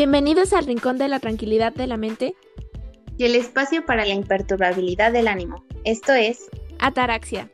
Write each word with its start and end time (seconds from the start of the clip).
Bienvenidos 0.00 0.54
al 0.54 0.64
Rincón 0.64 0.96
de 0.96 1.08
la 1.08 1.20
Tranquilidad 1.20 1.74
de 1.74 1.86
la 1.86 1.98
Mente 1.98 2.34
y 3.18 3.24
el 3.26 3.34
espacio 3.34 3.84
para 3.84 4.06
la 4.06 4.14
imperturbabilidad 4.14 5.12
del 5.12 5.28
ánimo. 5.28 5.62
Esto 5.84 6.14
es 6.14 6.48
Ataraxia. 6.78 7.50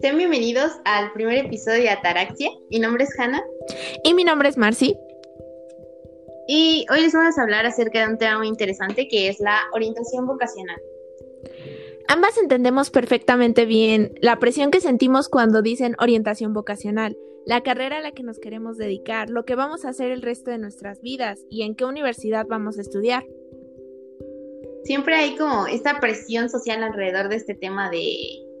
Sean 0.00 0.18
bienvenidos 0.18 0.72
al 0.84 1.12
primer 1.12 1.46
episodio 1.46 1.82
de 1.82 1.90
Ataraxia. 1.90 2.50
Mi 2.72 2.80
nombre 2.80 3.04
es 3.04 3.16
Hannah. 3.16 3.44
Y 4.02 4.14
mi 4.14 4.24
nombre 4.24 4.48
es 4.48 4.56
Marcy. 4.56 4.96
Y 6.50 6.86
hoy 6.90 7.02
les 7.02 7.12
vamos 7.12 7.36
a 7.36 7.42
hablar 7.42 7.66
acerca 7.66 8.00
de 8.00 8.10
un 8.10 8.16
tema 8.16 8.38
muy 8.38 8.48
interesante 8.48 9.06
que 9.06 9.28
es 9.28 9.38
la 9.38 9.60
orientación 9.74 10.26
vocacional. 10.26 10.80
Ambas 12.08 12.38
entendemos 12.38 12.88
perfectamente 12.88 13.66
bien 13.66 14.14
la 14.22 14.38
presión 14.38 14.70
que 14.70 14.80
sentimos 14.80 15.28
cuando 15.28 15.60
dicen 15.60 15.94
orientación 15.98 16.54
vocacional, 16.54 17.18
la 17.44 17.62
carrera 17.62 17.98
a 17.98 18.00
la 18.00 18.12
que 18.12 18.22
nos 18.22 18.38
queremos 18.38 18.78
dedicar, 18.78 19.28
lo 19.28 19.44
que 19.44 19.56
vamos 19.56 19.84
a 19.84 19.90
hacer 19.90 20.10
el 20.10 20.22
resto 20.22 20.50
de 20.50 20.56
nuestras 20.56 21.02
vidas 21.02 21.38
y 21.50 21.64
en 21.64 21.74
qué 21.74 21.84
universidad 21.84 22.46
vamos 22.48 22.78
a 22.78 22.80
estudiar. 22.80 23.26
Siempre 24.84 25.16
hay 25.16 25.36
como 25.36 25.66
esta 25.66 26.00
presión 26.00 26.48
social 26.48 26.82
alrededor 26.82 27.28
de 27.28 27.36
este 27.36 27.56
tema 27.56 27.90
de 27.90 28.10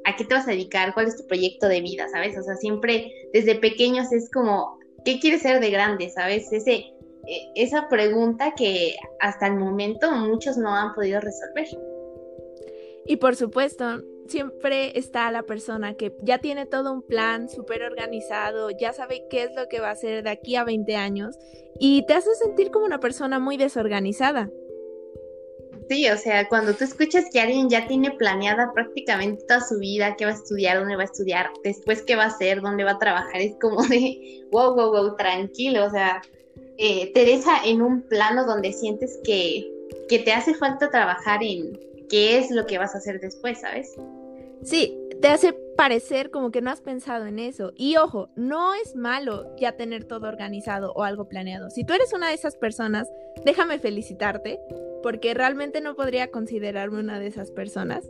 a 0.04 0.14
qué 0.14 0.24
te 0.24 0.34
vas 0.34 0.46
a 0.46 0.50
dedicar, 0.50 0.92
cuál 0.92 1.06
es 1.06 1.16
tu 1.16 1.26
proyecto 1.26 1.68
de 1.68 1.80
vida, 1.80 2.06
¿sabes? 2.12 2.36
O 2.36 2.42
sea, 2.42 2.56
siempre 2.56 3.10
desde 3.32 3.54
pequeños 3.54 4.12
es 4.12 4.30
como, 4.30 4.78
¿qué 5.06 5.20
quieres 5.20 5.40
ser 5.40 5.58
de 5.60 5.70
grande, 5.70 6.10
¿sabes? 6.10 6.52
Ese 6.52 6.97
esa 7.54 7.88
pregunta 7.88 8.54
que 8.56 8.94
hasta 9.20 9.46
el 9.46 9.56
momento 9.56 10.10
muchos 10.10 10.56
no 10.56 10.74
han 10.74 10.94
podido 10.94 11.20
resolver. 11.20 11.66
Y 13.06 13.16
por 13.16 13.36
supuesto, 13.36 14.02
siempre 14.26 14.98
está 14.98 15.30
la 15.30 15.42
persona 15.42 15.94
que 15.94 16.14
ya 16.22 16.38
tiene 16.38 16.66
todo 16.66 16.92
un 16.92 17.02
plan 17.02 17.48
súper 17.48 17.82
organizado, 17.82 18.70
ya 18.70 18.92
sabe 18.92 19.24
qué 19.30 19.44
es 19.44 19.54
lo 19.54 19.66
que 19.68 19.80
va 19.80 19.88
a 19.88 19.92
hacer 19.92 20.22
de 20.22 20.30
aquí 20.30 20.56
a 20.56 20.64
20 20.64 20.94
años 20.96 21.38
y 21.78 22.04
te 22.06 22.14
hace 22.14 22.34
sentir 22.34 22.70
como 22.70 22.84
una 22.84 23.00
persona 23.00 23.38
muy 23.38 23.56
desorganizada. 23.56 24.50
Sí, 25.88 26.06
o 26.10 26.18
sea, 26.18 26.46
cuando 26.48 26.74
tú 26.74 26.84
escuchas 26.84 27.24
que 27.32 27.40
alguien 27.40 27.70
ya 27.70 27.86
tiene 27.86 28.10
planeada 28.10 28.72
prácticamente 28.74 29.42
toda 29.48 29.62
su 29.62 29.78
vida, 29.78 30.16
qué 30.16 30.26
va 30.26 30.32
a 30.32 30.34
estudiar, 30.34 30.78
dónde 30.78 30.96
va 30.96 31.02
a 31.02 31.06
estudiar, 31.06 31.46
después 31.64 32.02
qué 32.02 32.14
va 32.14 32.24
a 32.24 32.26
hacer, 32.26 32.60
dónde 32.60 32.84
va 32.84 32.92
a 32.92 32.98
trabajar, 32.98 33.40
es 33.40 33.56
como 33.58 33.82
de, 33.84 34.44
wow, 34.52 34.74
wow, 34.74 34.90
wow, 34.90 35.16
tranquilo, 35.16 35.86
o 35.86 35.90
sea, 35.90 36.20
eh, 36.78 37.12
te 37.12 37.24
deja 37.24 37.64
en 37.64 37.82
un 37.82 38.02
plano 38.02 38.46
donde 38.46 38.72
sientes 38.72 39.18
que, 39.24 39.70
que 40.08 40.20
te 40.20 40.32
hace 40.32 40.54
falta 40.54 40.90
trabajar 40.90 41.42
en 41.42 41.78
qué 42.08 42.38
es 42.38 42.50
lo 42.50 42.66
que 42.66 42.78
vas 42.78 42.94
a 42.94 42.98
hacer 42.98 43.20
después, 43.20 43.60
¿sabes? 43.60 43.94
Sí, 44.62 44.98
te 45.20 45.28
hace 45.28 45.52
parecer 45.52 46.30
como 46.30 46.50
que 46.50 46.60
no 46.60 46.70
has 46.70 46.80
pensado 46.80 47.26
en 47.26 47.38
eso. 47.38 47.72
Y 47.76 47.96
ojo, 47.96 48.30
no 48.36 48.74
es 48.74 48.94
malo 48.94 49.54
ya 49.56 49.72
tener 49.72 50.04
todo 50.04 50.28
organizado 50.28 50.92
o 50.94 51.04
algo 51.04 51.28
planeado. 51.28 51.70
Si 51.70 51.84
tú 51.84 51.94
eres 51.94 52.12
una 52.12 52.28
de 52.28 52.34
esas 52.34 52.56
personas, 52.56 53.08
déjame 53.44 53.78
felicitarte, 53.78 54.60
porque 55.02 55.34
realmente 55.34 55.80
no 55.80 55.94
podría 55.94 56.30
considerarme 56.30 57.00
una 57.00 57.18
de 57.18 57.28
esas 57.28 57.50
personas. 57.50 58.04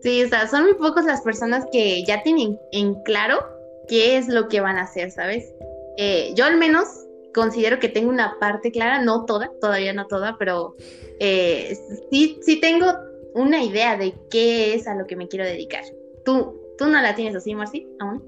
Sí, 0.00 0.24
o 0.24 0.28
sea, 0.28 0.48
son 0.48 0.64
muy 0.64 0.74
pocas 0.74 1.04
las 1.04 1.20
personas 1.20 1.64
que 1.70 2.04
ya 2.04 2.22
tienen 2.22 2.58
en 2.72 2.94
claro 3.02 3.38
qué 3.86 4.16
es 4.16 4.28
lo 4.28 4.48
que 4.48 4.60
van 4.60 4.78
a 4.78 4.82
hacer, 4.82 5.12
¿sabes? 5.12 5.52
Eh, 5.96 6.32
yo 6.34 6.44
al 6.44 6.56
menos 6.56 6.88
considero 7.32 7.78
que 7.78 7.88
tengo 7.88 8.10
una 8.10 8.38
parte 8.38 8.70
clara, 8.70 9.02
no 9.02 9.24
toda, 9.24 9.50
todavía 9.60 9.92
no 9.92 10.06
toda, 10.06 10.36
pero 10.38 10.76
eh, 11.18 11.76
sí, 12.10 12.38
sí 12.42 12.60
tengo 12.60 12.86
una 13.34 13.62
idea 13.62 13.96
de 13.96 14.14
qué 14.30 14.74
es 14.74 14.86
a 14.86 14.94
lo 14.94 15.06
que 15.06 15.16
me 15.16 15.28
quiero 15.28 15.44
dedicar. 15.44 15.84
¿Tú, 16.24 16.60
tú 16.78 16.86
no 16.86 17.00
la 17.00 17.14
tienes 17.14 17.34
así, 17.36 17.54
Marci, 17.54 17.86
aún? 17.98 18.22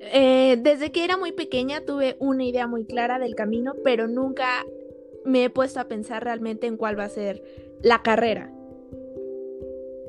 Eh, 0.00 0.56
desde 0.60 0.92
que 0.92 1.04
era 1.04 1.16
muy 1.16 1.32
pequeña 1.32 1.82
tuve 1.82 2.16
una 2.18 2.44
idea 2.44 2.66
muy 2.66 2.84
clara 2.84 3.18
del 3.18 3.34
camino, 3.34 3.74
pero 3.84 4.08
nunca 4.08 4.64
me 5.24 5.44
he 5.44 5.50
puesto 5.50 5.78
a 5.78 5.88
pensar 5.88 6.24
realmente 6.24 6.66
en 6.66 6.76
cuál 6.78 6.98
va 6.98 7.04
a 7.04 7.10
ser 7.10 7.42
la 7.82 8.02
carrera 8.02 8.50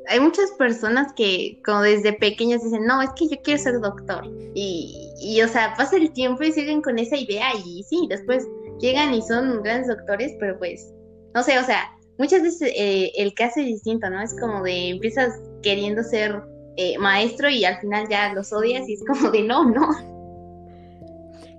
hay 0.08 0.20
muchas 0.20 0.52
personas 0.52 1.14
que 1.14 1.60
como 1.64 1.82
desde 1.82 2.14
pequeñas 2.14 2.64
dicen, 2.64 2.86
no, 2.86 3.02
es 3.02 3.10
que 3.16 3.28
yo 3.28 3.42
quiero 3.44 3.62
ser 3.62 3.80
doctor. 3.80 4.26
Y, 4.56 5.14
y, 5.20 5.42
o 5.42 5.48
sea, 5.48 5.74
pasa 5.78 5.98
el 5.98 6.12
tiempo 6.14 6.44
y 6.44 6.52
siguen 6.52 6.82
con 6.82 7.00
esa 7.00 7.18
idea 7.18 7.48
y 7.66 7.84
sí, 7.84 8.08
después 8.10 8.48
llegan 8.80 9.14
y 9.14 9.22
son 9.22 9.62
grandes 9.64 9.88
doctores, 9.88 10.34
pero 10.40 10.58
pues, 10.58 10.92
no 11.34 11.44
sé, 11.44 11.60
o 11.60 11.64
sea, 11.64 11.92
muchas 12.18 12.42
veces 12.42 12.74
eh, 12.76 13.12
el 13.16 13.34
caso 13.34 13.60
es 13.60 13.68
distinto, 13.68 14.10
¿no? 14.10 14.22
Es 14.22 14.36
como 14.40 14.64
de 14.64 14.90
empiezas 14.90 15.40
queriendo 15.62 16.04
ser 16.04 16.42
eh, 16.78 16.98
maestro 16.98 17.50
y 17.50 17.64
al 17.66 17.80
final 17.80 18.08
ya 18.10 18.34
los 18.34 18.52
odias 18.52 18.88
y 18.90 18.94
es 18.94 19.04
como 19.06 19.32
de 19.32 19.44
no, 19.44 19.66
no. 19.70 20.12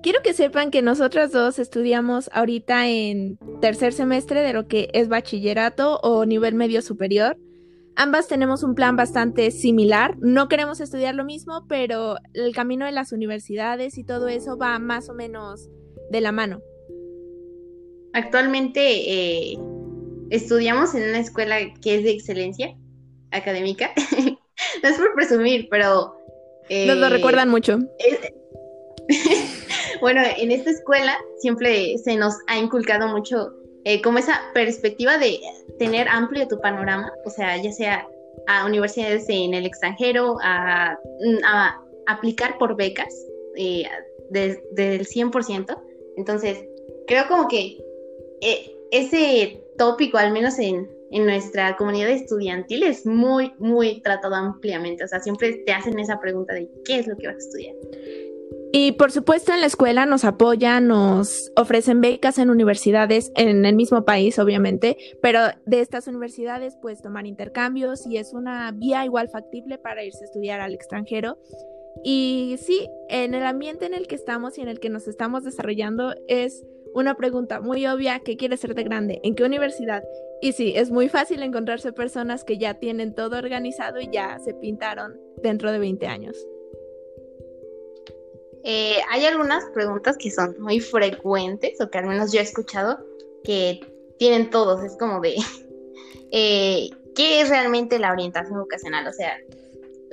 Quiero 0.02 0.20
que 0.22 0.32
sepan 0.32 0.72
que 0.72 0.82
nosotras 0.82 1.30
dos 1.30 1.60
estudiamos 1.60 2.28
ahorita 2.32 2.88
en 2.88 3.38
tercer 3.60 3.92
semestre 3.92 4.42
de 4.42 4.52
lo 4.52 4.66
que 4.66 4.88
es 4.94 5.08
bachillerato 5.08 6.00
o 6.00 6.24
nivel 6.26 6.56
medio 6.56 6.82
superior. 6.82 7.36
Ambas 7.94 8.26
tenemos 8.26 8.62
un 8.62 8.74
plan 8.74 8.96
bastante 8.96 9.50
similar. 9.50 10.16
No 10.18 10.48
queremos 10.48 10.80
estudiar 10.80 11.14
lo 11.14 11.24
mismo, 11.24 11.66
pero 11.68 12.16
el 12.32 12.54
camino 12.54 12.86
de 12.86 12.92
las 12.92 13.12
universidades 13.12 13.98
y 13.98 14.04
todo 14.04 14.28
eso 14.28 14.56
va 14.56 14.78
más 14.78 15.08
o 15.08 15.14
menos 15.14 15.68
de 16.10 16.20
la 16.20 16.32
mano. 16.32 16.62
Actualmente 18.14 18.80
eh, 18.80 19.58
estudiamos 20.30 20.94
en 20.94 21.08
una 21.08 21.18
escuela 21.18 21.56
que 21.80 21.96
es 21.96 22.04
de 22.04 22.10
excelencia 22.10 22.76
académica. 23.30 23.92
no 24.82 24.88
es 24.88 24.96
por 24.96 25.14
presumir, 25.14 25.68
pero... 25.70 26.16
Nos 26.70 26.96
lo 26.96 27.06
eh, 27.06 27.10
recuerdan 27.10 27.50
mucho. 27.50 27.78
bueno, 30.00 30.22
en 30.38 30.50
esta 30.50 30.70
escuela 30.70 31.16
siempre 31.38 31.98
se 31.98 32.16
nos 32.16 32.34
ha 32.46 32.56
inculcado 32.58 33.08
mucho 33.08 33.52
eh, 33.84 34.00
como 34.02 34.18
esa 34.18 34.40
perspectiva 34.54 35.18
de 35.18 35.40
tener 35.78 36.08
amplio 36.08 36.46
tu 36.46 36.60
panorama, 36.60 37.12
o 37.24 37.30
sea, 37.30 37.60
ya 37.60 37.72
sea 37.72 38.08
a 38.46 38.66
universidades 38.66 39.26
en 39.28 39.54
el 39.54 39.66
extranjero, 39.66 40.36
a, 40.42 40.98
aplicar 42.06 42.58
por 42.58 42.76
becas 42.76 43.14
eh, 43.56 43.84
del 44.30 45.06
100%. 45.06 45.82
Entonces, 46.16 46.64
creo 47.06 47.28
como 47.28 47.48
que 47.48 47.78
eh, 48.40 48.76
ese 48.90 49.62
tópico, 49.78 50.18
al 50.18 50.32
menos 50.32 50.58
en, 50.58 50.90
en 51.10 51.24
nuestra 51.24 51.76
comunidad 51.76 52.10
estudiantil, 52.10 52.82
es 52.82 53.06
muy, 53.06 53.52
muy 53.58 54.00
tratado 54.00 54.34
ampliamente. 54.34 55.04
O 55.04 55.08
sea, 55.08 55.20
siempre 55.20 55.62
te 55.64 55.72
hacen 55.72 55.98
esa 55.98 56.18
pregunta 56.20 56.54
de 56.54 56.68
qué 56.84 56.98
es 56.98 57.06
lo 57.06 57.16
que 57.16 57.28
vas 57.28 57.36
a 57.36 57.38
estudiar. 57.38 57.76
Y 58.74 58.92
por 58.92 59.12
supuesto 59.12 59.52
en 59.52 59.60
la 59.60 59.66
escuela 59.66 60.06
nos 60.06 60.24
apoyan, 60.24 60.88
nos 60.88 61.52
ofrecen 61.56 62.00
becas 62.00 62.38
en 62.38 62.48
universidades 62.48 63.30
en 63.36 63.66
el 63.66 63.76
mismo 63.76 64.06
país, 64.06 64.38
obviamente, 64.38 64.96
pero 65.20 65.40
de 65.66 65.80
estas 65.80 66.06
universidades 66.06 66.78
pues 66.80 67.02
tomar 67.02 67.26
intercambios 67.26 68.06
y 68.06 68.16
es 68.16 68.32
una 68.32 68.72
vía 68.72 69.04
igual 69.04 69.28
factible 69.28 69.76
para 69.76 70.02
irse 70.04 70.24
a 70.24 70.24
estudiar 70.24 70.60
al 70.62 70.72
extranjero. 70.72 71.36
Y 72.02 72.56
sí, 72.62 72.88
en 73.10 73.34
el 73.34 73.44
ambiente 73.44 73.84
en 73.84 73.92
el 73.92 74.06
que 74.06 74.14
estamos 74.14 74.56
y 74.56 74.62
en 74.62 74.68
el 74.68 74.80
que 74.80 74.88
nos 74.88 75.06
estamos 75.06 75.44
desarrollando 75.44 76.14
es 76.26 76.64
una 76.94 77.14
pregunta 77.14 77.60
muy 77.60 77.86
obvia, 77.86 78.20
¿qué 78.20 78.38
quieres 78.38 78.60
ser 78.60 78.74
de 78.74 78.84
grande? 78.84 79.20
¿En 79.22 79.34
qué 79.34 79.44
universidad? 79.44 80.02
Y 80.40 80.52
sí, 80.52 80.72
es 80.76 80.90
muy 80.90 81.10
fácil 81.10 81.42
encontrarse 81.42 81.92
personas 81.92 82.42
que 82.42 82.56
ya 82.56 82.74
tienen 82.74 83.14
todo 83.14 83.36
organizado 83.36 84.00
y 84.00 84.08
ya 84.10 84.38
se 84.38 84.54
pintaron 84.54 85.20
dentro 85.42 85.70
de 85.70 85.78
20 85.78 86.06
años. 86.06 86.36
Eh, 88.64 88.98
hay 89.10 89.26
algunas 89.26 89.64
preguntas 89.74 90.16
que 90.16 90.30
son 90.30 90.56
muy 90.60 90.80
frecuentes, 90.80 91.80
o 91.80 91.90
que 91.90 91.98
al 91.98 92.06
menos 92.06 92.32
yo 92.32 92.40
he 92.40 92.42
escuchado, 92.42 92.98
que 93.44 93.80
tienen 94.18 94.50
todos. 94.50 94.84
Es 94.84 94.96
como 94.96 95.20
de, 95.20 95.36
eh, 96.32 96.90
¿qué 97.14 97.40
es 97.40 97.48
realmente 97.48 97.98
la 97.98 98.12
orientación 98.12 98.58
vocacional? 98.58 99.06
O 99.06 99.12
sea, 99.12 99.36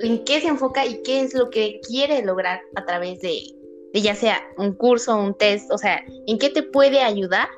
¿en 0.00 0.24
qué 0.24 0.40
se 0.40 0.48
enfoca 0.48 0.84
y 0.86 1.02
qué 1.02 1.20
es 1.20 1.34
lo 1.34 1.50
que 1.50 1.80
quiere 1.86 2.22
lograr 2.22 2.60
a 2.74 2.84
través 2.84 3.20
de, 3.20 3.42
ya 3.94 4.14
sea 4.14 4.42
un 4.56 4.74
curso, 4.74 5.16
un 5.16 5.34
test? 5.34 5.70
O 5.70 5.78
sea, 5.78 6.02
¿en 6.26 6.38
qué 6.38 6.50
te 6.50 6.62
puede 6.62 7.00
ayudar 7.00 7.48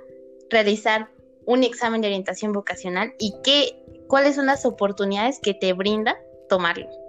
realizar 0.50 1.08
un 1.46 1.64
examen 1.64 2.02
de 2.02 2.08
orientación 2.08 2.52
vocacional 2.52 3.14
y 3.18 3.34
qué, 3.42 3.82
cuáles 4.06 4.36
son 4.36 4.46
las 4.46 4.66
oportunidades 4.66 5.40
que 5.40 5.54
te 5.54 5.72
brinda 5.72 6.16
tomarlo? 6.48 7.01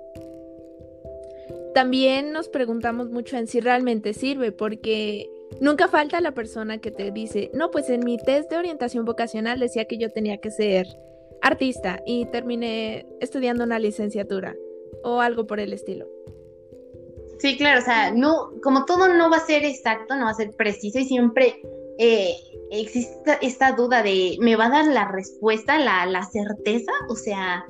También 1.74 2.32
nos 2.32 2.50
preguntamos 2.50 3.10
mucho 3.10 3.38
en 3.38 3.48
si 3.48 3.60
realmente 3.60 4.14
sirve, 4.14 4.52
porque 4.52 5.30
nunca 5.60 5.88
falta 5.88 6.22
la 6.22 6.34
persona 6.34 6.80
que 6.80 6.92
te 6.92 7.12
dice, 7.12 7.50
no, 7.54 7.72
pues 7.72 7.90
en 7.90 8.04
mi 8.04 8.18
test 8.18 8.50
de 8.50 8.58
orientación 8.58 9.06
vocacional 9.06 9.60
decía 9.60 9.86
que 9.86 9.98
yo 9.98 10.10
tenía 10.10 10.38
que 10.38 10.52
ser 10.52 10.88
artista 11.42 12.02
y 12.06 12.26
terminé 12.26 13.06
estudiando 13.20 13.64
una 13.64 13.80
licenciatura 13.80 14.56
o 15.04 15.20
algo 15.20 15.46
por 15.46 15.60
el 15.60 15.74
estilo. 15.74 16.08
Sí, 17.40 17.58
claro, 17.58 17.82
o 17.82 17.84
sea, 17.84 18.12
no, 18.12 18.52
como 18.62 18.86
todo 18.86 19.08
no 19.14 19.30
va 19.30 19.38
a 19.38 19.46
ser 19.46 19.66
exacto, 19.66 20.16
no 20.16 20.26
va 20.26 20.32
a 20.32 20.36
ser 20.36 20.52
preciso 20.52 21.00
y 21.00 21.06
siempre 21.06 21.62
eh, 21.98 22.36
existe 22.72 23.38
esta 23.42 23.74
duda 23.74 24.02
de, 24.02 24.38
¿me 24.40 24.56
va 24.56 24.68
a 24.68 24.70
dar 24.70 24.88
la 24.88 25.12
respuesta, 25.12 25.78
la, 25.78 26.06
la 26.06 26.24
certeza? 26.24 26.92
O 27.10 27.16
sea, 27.16 27.66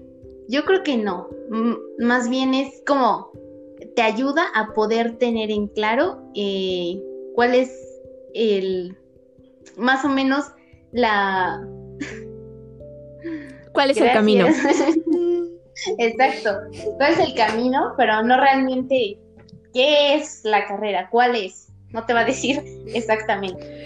yo 0.48 0.64
creo 0.66 0.84
que 0.84 0.98
no. 0.98 1.30
más 1.98 2.30
bien 2.30 2.54
es 2.54 2.84
como, 2.86 3.32
te 3.96 4.02
ayuda 4.02 4.48
a 4.54 4.74
poder 4.74 5.18
tener 5.18 5.52
en 5.52 5.68
claro 5.68 6.22
eh, 6.36 7.02
cuál 7.36 7.54
es 7.56 7.72
el, 8.34 8.98
más 9.78 10.04
o 10.06 10.10
menos 10.10 10.46
la... 10.92 11.66
¿Cuál 13.72 13.92
es 13.92 13.98
el 13.98 14.12
camino? 14.12 14.48
Exacto, 15.98 16.52
cuál 16.98 17.14
es 17.14 17.20
el 17.20 17.34
camino, 17.34 17.94
pero 17.98 18.22
no 18.24 18.40
realmente 18.40 19.20
qué 19.74 20.16
es 20.16 20.42
la 20.44 20.68
carrera, 20.68 21.10
cuál 21.10 21.36
es, 21.36 21.70
no 21.90 22.06
te 22.06 22.14
va 22.14 22.22
a 22.22 22.26
decir 22.26 22.62
exactamente. 22.94 23.84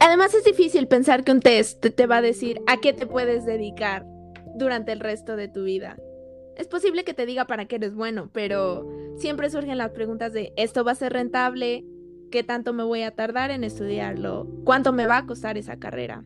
Además 0.00 0.34
es 0.34 0.44
difícil 0.44 0.88
pensar 0.88 1.24
que 1.24 1.32
un 1.32 1.40
test 1.40 1.80
te 1.80 2.06
va 2.06 2.18
a 2.18 2.22
decir 2.22 2.60
a 2.66 2.78
qué 2.78 2.92
te 2.92 3.06
puedes 3.06 3.46
dedicar 3.46 4.04
durante 4.54 4.92
el 4.92 5.00
resto 5.00 5.36
de 5.36 5.48
tu 5.48 5.64
vida. 5.64 5.96
Es 6.56 6.68
posible 6.68 7.04
que 7.04 7.14
te 7.14 7.26
diga 7.26 7.46
para 7.46 7.66
qué 7.66 7.76
eres 7.76 7.94
bueno, 7.94 8.28
pero 8.32 8.88
siempre 9.16 9.50
surgen 9.50 9.78
las 9.78 9.90
preguntas 9.90 10.32
de 10.32 10.52
¿esto 10.56 10.84
va 10.84 10.92
a 10.92 10.96
ser 10.96 11.12
rentable? 11.12 11.84
¿Qué 12.30 12.42
tanto 12.42 12.72
me 12.72 12.82
voy 12.82 13.02
a 13.02 13.14
tardar 13.14 13.50
en 13.50 13.64
estudiarlo? 13.64 14.46
¿Cuánto 14.64 14.92
me 14.92 15.06
va 15.06 15.18
a 15.18 15.26
costar 15.26 15.56
esa 15.58 15.78
carrera? 15.78 16.24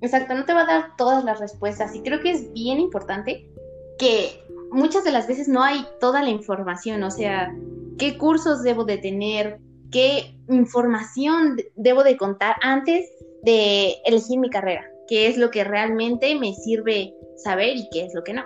Exacto, 0.00 0.34
no 0.34 0.44
te 0.44 0.54
va 0.54 0.62
a 0.62 0.66
dar 0.66 0.96
todas 0.96 1.24
las 1.24 1.40
respuestas 1.40 1.94
y 1.94 2.02
creo 2.02 2.20
que 2.20 2.30
es 2.30 2.52
bien 2.52 2.78
importante 2.78 3.50
que 3.98 4.40
muchas 4.70 5.04
de 5.04 5.10
las 5.10 5.26
veces 5.26 5.48
no 5.48 5.62
hay 5.62 5.84
toda 6.00 6.22
la 6.22 6.30
información, 6.30 7.02
o 7.02 7.10
sea, 7.10 7.52
qué 7.98 8.16
cursos 8.16 8.62
debo 8.62 8.84
de 8.84 8.98
tener, 8.98 9.58
qué 9.90 10.36
información 10.48 11.56
debo 11.74 12.04
de 12.04 12.16
contar 12.16 12.56
antes 12.62 13.10
de 13.42 13.96
elegir 14.04 14.38
mi 14.38 14.50
carrera, 14.50 14.84
qué 15.08 15.26
es 15.26 15.36
lo 15.36 15.50
que 15.50 15.64
realmente 15.64 16.34
me 16.36 16.54
sirve 16.54 17.12
saber 17.36 17.76
y 17.76 17.88
qué 17.90 18.04
es 18.06 18.14
lo 18.14 18.22
que 18.22 18.34
no. 18.34 18.44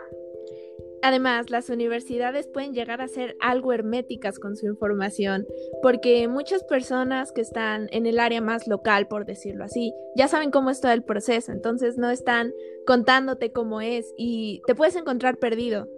Además, 1.05 1.51
las 1.51 1.69
universidades 1.69 2.47
pueden 2.47 2.75
llegar 2.75 3.01
a 3.01 3.09
ser 3.09 3.37
algo 3.41 3.73
herméticas 3.73 4.39
con 4.39 4.57
su 4.57 4.67
información, 4.67 5.49
porque 5.83 6.29
muchas 6.29 6.63
personas 6.63 7.33
que 7.33 7.41
están 7.41 7.89
en 7.91 8.07
el 8.07 8.21
área 8.21 8.41
más 8.41 8.69
local, 8.69 9.09
por 9.09 9.27
decirlo 9.27 9.65
así, 9.65 9.93
ya 10.15 10.29
saben 10.29 10.53
cómo 10.53 10.71
es 10.71 10.81
todo 10.81 10.93
el 10.93 11.03
proceso, 11.03 11.51
entonces 11.51 11.99
no 11.99 12.09
están 12.09 12.53
contándote 12.87 13.51
cómo 13.51 13.81
es 13.81 14.15
y 14.17 14.63
te 14.69 14.77
puedes 14.77 14.95
encontrar 14.95 15.39
perdido. 15.39 15.89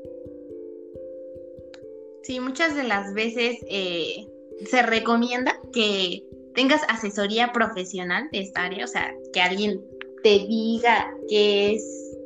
Sí, 2.23 2.41
muchas 2.41 2.75
de 2.75 2.85
las 2.85 3.13
veces 3.13 3.59
eh, 3.69 4.27
se 4.65 4.83
recomienda 4.83 5.61
que 5.75 6.25
tengas 6.55 6.81
asesoría 6.89 7.53
profesional 7.53 8.31
de 8.33 8.39
esta 8.41 8.65
área, 8.65 8.87
o 8.87 8.89
sea, 8.89 9.15
que 9.35 9.43
alguien 9.43 9.85
te 10.23 10.39
diga 10.47 11.15
qué 11.29 11.75
es, 11.75 12.17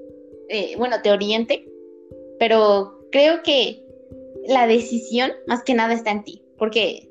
eh, 0.49 0.77
bueno, 0.77 1.03
te 1.03 1.11
oriente 1.11 1.69
pero 2.39 3.01
creo 3.11 3.43
que 3.43 3.85
la 4.47 4.67
decisión 4.67 5.33
más 5.47 5.63
que 5.63 5.75
nada 5.75 5.95
está 5.95 6.11
en 6.11 6.25
ti, 6.25 6.43
porque 6.59 7.11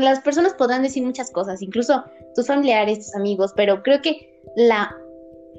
las 0.00 0.20
personas 0.20 0.54
podrán 0.54 0.82
decir 0.82 1.02
muchas 1.04 1.30
cosas, 1.30 1.62
incluso 1.62 2.04
tus 2.34 2.46
familiares, 2.46 2.98
tus 2.98 3.14
amigos, 3.14 3.52
pero 3.56 3.82
creo 3.82 4.02
que 4.02 4.40
la, 4.56 4.94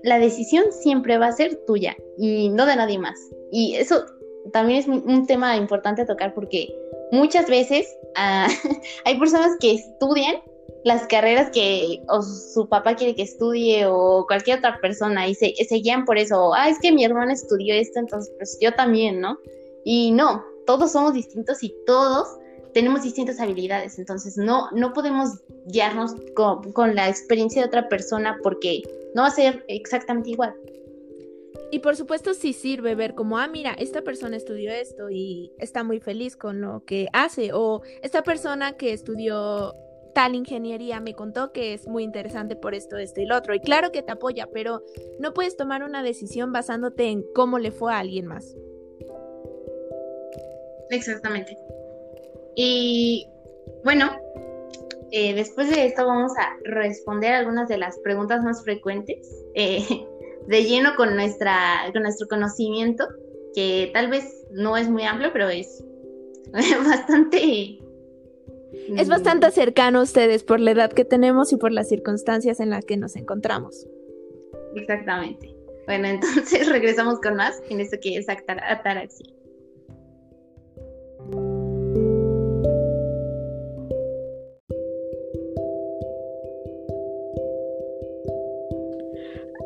la 0.03 0.19
decisión 0.19 0.65
siempre 0.71 1.18
va 1.18 1.27
a 1.27 1.31
ser 1.31 1.56
tuya 1.65 1.95
y 2.18 2.50
no 2.50 2.65
de 2.65 2.75
nadie 2.75 3.00
más. 3.00 3.18
Y 3.51 3.75
eso 3.75 4.06
también 4.51 4.80
es 4.80 4.88
un 4.88 5.25
tema 5.25 5.56
importante 5.56 6.01
a 6.01 6.06
tocar 6.06 6.33
porque 6.33 6.75
muchas 7.12 7.47
veces 7.50 7.88
ah, 8.15 8.47
hay 9.06 9.18
personas 9.18 9.56
que 9.59 9.74
estudian 9.74 10.36
las 10.83 11.07
carreras 11.07 11.50
que 11.51 12.01
o 12.09 12.21
su 12.21 12.68
papá 12.68 12.95
quiere 12.95 13.15
que 13.15 13.24
estudie 13.24 13.85
o 13.85 14.25
cualquier 14.27 14.59
otra 14.59 14.80
persona 14.81 15.27
y 15.27 15.35
se, 15.35 15.53
se 15.56 15.75
guían 15.75 16.06
por 16.06 16.18
eso, 16.18 16.53
ah, 16.53 16.69
es 16.69 16.77
que 16.80 16.91
mi 16.91 17.06
hermano 17.06 17.31
estudió 17.31 17.74
esto, 17.74 18.00
entonces 18.00 18.33
pues 18.38 18.57
yo 18.62 18.74
también, 18.74 19.21
¿no? 19.21 19.38
Y 19.85 20.12
no, 20.12 20.44
todos 20.65 20.91
somos 20.91 21.13
distintos 21.13 21.63
y 21.63 21.74
todos 21.85 22.27
tenemos 22.74 23.03
distintas 23.03 23.39
habilidades, 23.39 23.97
entonces 24.00 24.35
no, 24.35 24.69
no 24.71 24.94
podemos 24.94 25.39
guiarnos 25.68 26.15
con, 26.35 26.74
con 26.74 26.95
la 26.95 27.07
experiencia 27.07 27.62
de 27.62 27.68
otra 27.68 27.88
persona 27.88 28.38
porque 28.44 28.81
no 29.13 29.21
va 29.21 29.27
a 29.27 29.31
ser 29.31 29.63
exactamente 29.68 30.31
igual. 30.31 30.53
Y 31.71 31.79
por 31.79 31.95
supuesto 31.95 32.33
sí 32.33 32.53
sirve 32.53 32.94
ver 32.94 33.15
como, 33.15 33.38
ah, 33.39 33.47
mira, 33.47 33.74
esta 33.74 34.03
persona 34.03 34.38
estudió 34.38 34.71
esto 34.71 35.09
y 35.09 35.51
está 35.57 35.83
muy 35.83 36.00
feliz 36.00 36.36
con 36.36 36.62
lo 36.62 36.83
que 36.86 37.07
hace, 37.13 37.51
o 37.53 37.81
esta 38.01 38.21
persona 38.21 38.74
que 38.74 38.94
estudió 38.94 39.74
tal 40.13 40.36
ingeniería 40.36 41.00
me 41.00 41.13
contó 41.13 41.51
que 41.51 41.74
es 41.74 41.88
muy 41.88 42.04
interesante 42.04 42.56
por 42.56 42.75
esto, 42.75 42.98
esto 42.98 43.21
y 43.21 43.25
lo 43.25 43.38
otro. 43.38 43.54
Y 43.54 43.60
claro 43.60 43.92
que 43.92 44.01
te 44.01 44.12
apoya, 44.12 44.48
pero 44.54 44.83
no 45.19 45.33
puedes 45.33 45.57
tomar 45.57 45.83
una 45.83 46.04
decisión 46.04 46.51
basándote 46.51 47.06
en 47.10 47.24
cómo 47.33 47.60
le 47.60 47.71
fue 47.71 47.94
a 47.94 48.00
alguien 48.00 48.27
más. 48.27 48.56
Exactamente. 50.89 51.57
Y 52.56 53.27
bueno, 53.83 54.12
eh, 55.12 55.33
después 55.33 55.69
de 55.69 55.86
esto 55.86 56.06
vamos 56.06 56.31
a 56.38 56.57
responder 56.63 57.33
algunas 57.33 57.68
de 57.68 57.77
las 57.77 57.98
preguntas 58.00 58.44
más 58.44 58.63
frecuentes 58.63 59.27
eh, 59.56 59.86
de 60.48 60.63
lleno 60.63 60.95
con, 60.95 61.15
nuestra, 61.15 61.81
con 61.92 62.04
nuestro 62.04 62.27
conocimiento, 62.27 63.07
que 63.56 63.92
tal 63.94 64.10
vez 64.10 64.45
no 64.51 64.77
es 64.77 64.89
muy 64.89 65.04
amplio, 65.04 65.31
pero 65.33 65.50
es 65.50 65.83
bastante 66.88 67.80
es 68.98 69.10
bastante 69.10 69.50
cercano 69.52 70.00
a 70.00 70.04
ustedes 70.04 70.44
por 70.44 70.60
la 70.60 70.72
edad 70.72 70.92
que 70.92 71.06
tenemos 71.06 71.54
y 71.54 71.58
por 71.58 71.72
las 71.72 71.90
circunstancias 71.90 72.60
en 72.60 72.70
las 72.70 72.86
que 72.86 72.98
nos 72.98 73.16
encontramos. 73.16 73.88
Exactamente. 74.75 75.56
Bueno, 75.86 76.08
entonces 76.10 76.70
regresamos 76.70 77.20
con 77.20 77.36
más 77.36 77.62
en 77.70 77.80
esto 77.80 77.98
que 78.02 78.18
es 78.18 78.28
ataraxia. 78.30 79.28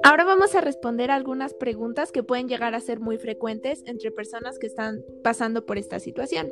Ahora 0.03 0.23
vamos 0.23 0.55
a 0.55 0.61
responder 0.61 1.11
algunas 1.11 1.53
preguntas 1.53 2.13
que 2.13 2.23
pueden 2.23 2.47
llegar 2.47 2.73
a 2.73 2.79
ser 2.79 3.01
muy 3.01 3.17
frecuentes 3.17 3.83
entre 3.85 4.09
personas 4.09 4.57
que 4.57 4.67
están 4.67 5.03
pasando 5.21 5.65
por 5.65 5.77
esta 5.77 5.99
situación. 5.99 6.49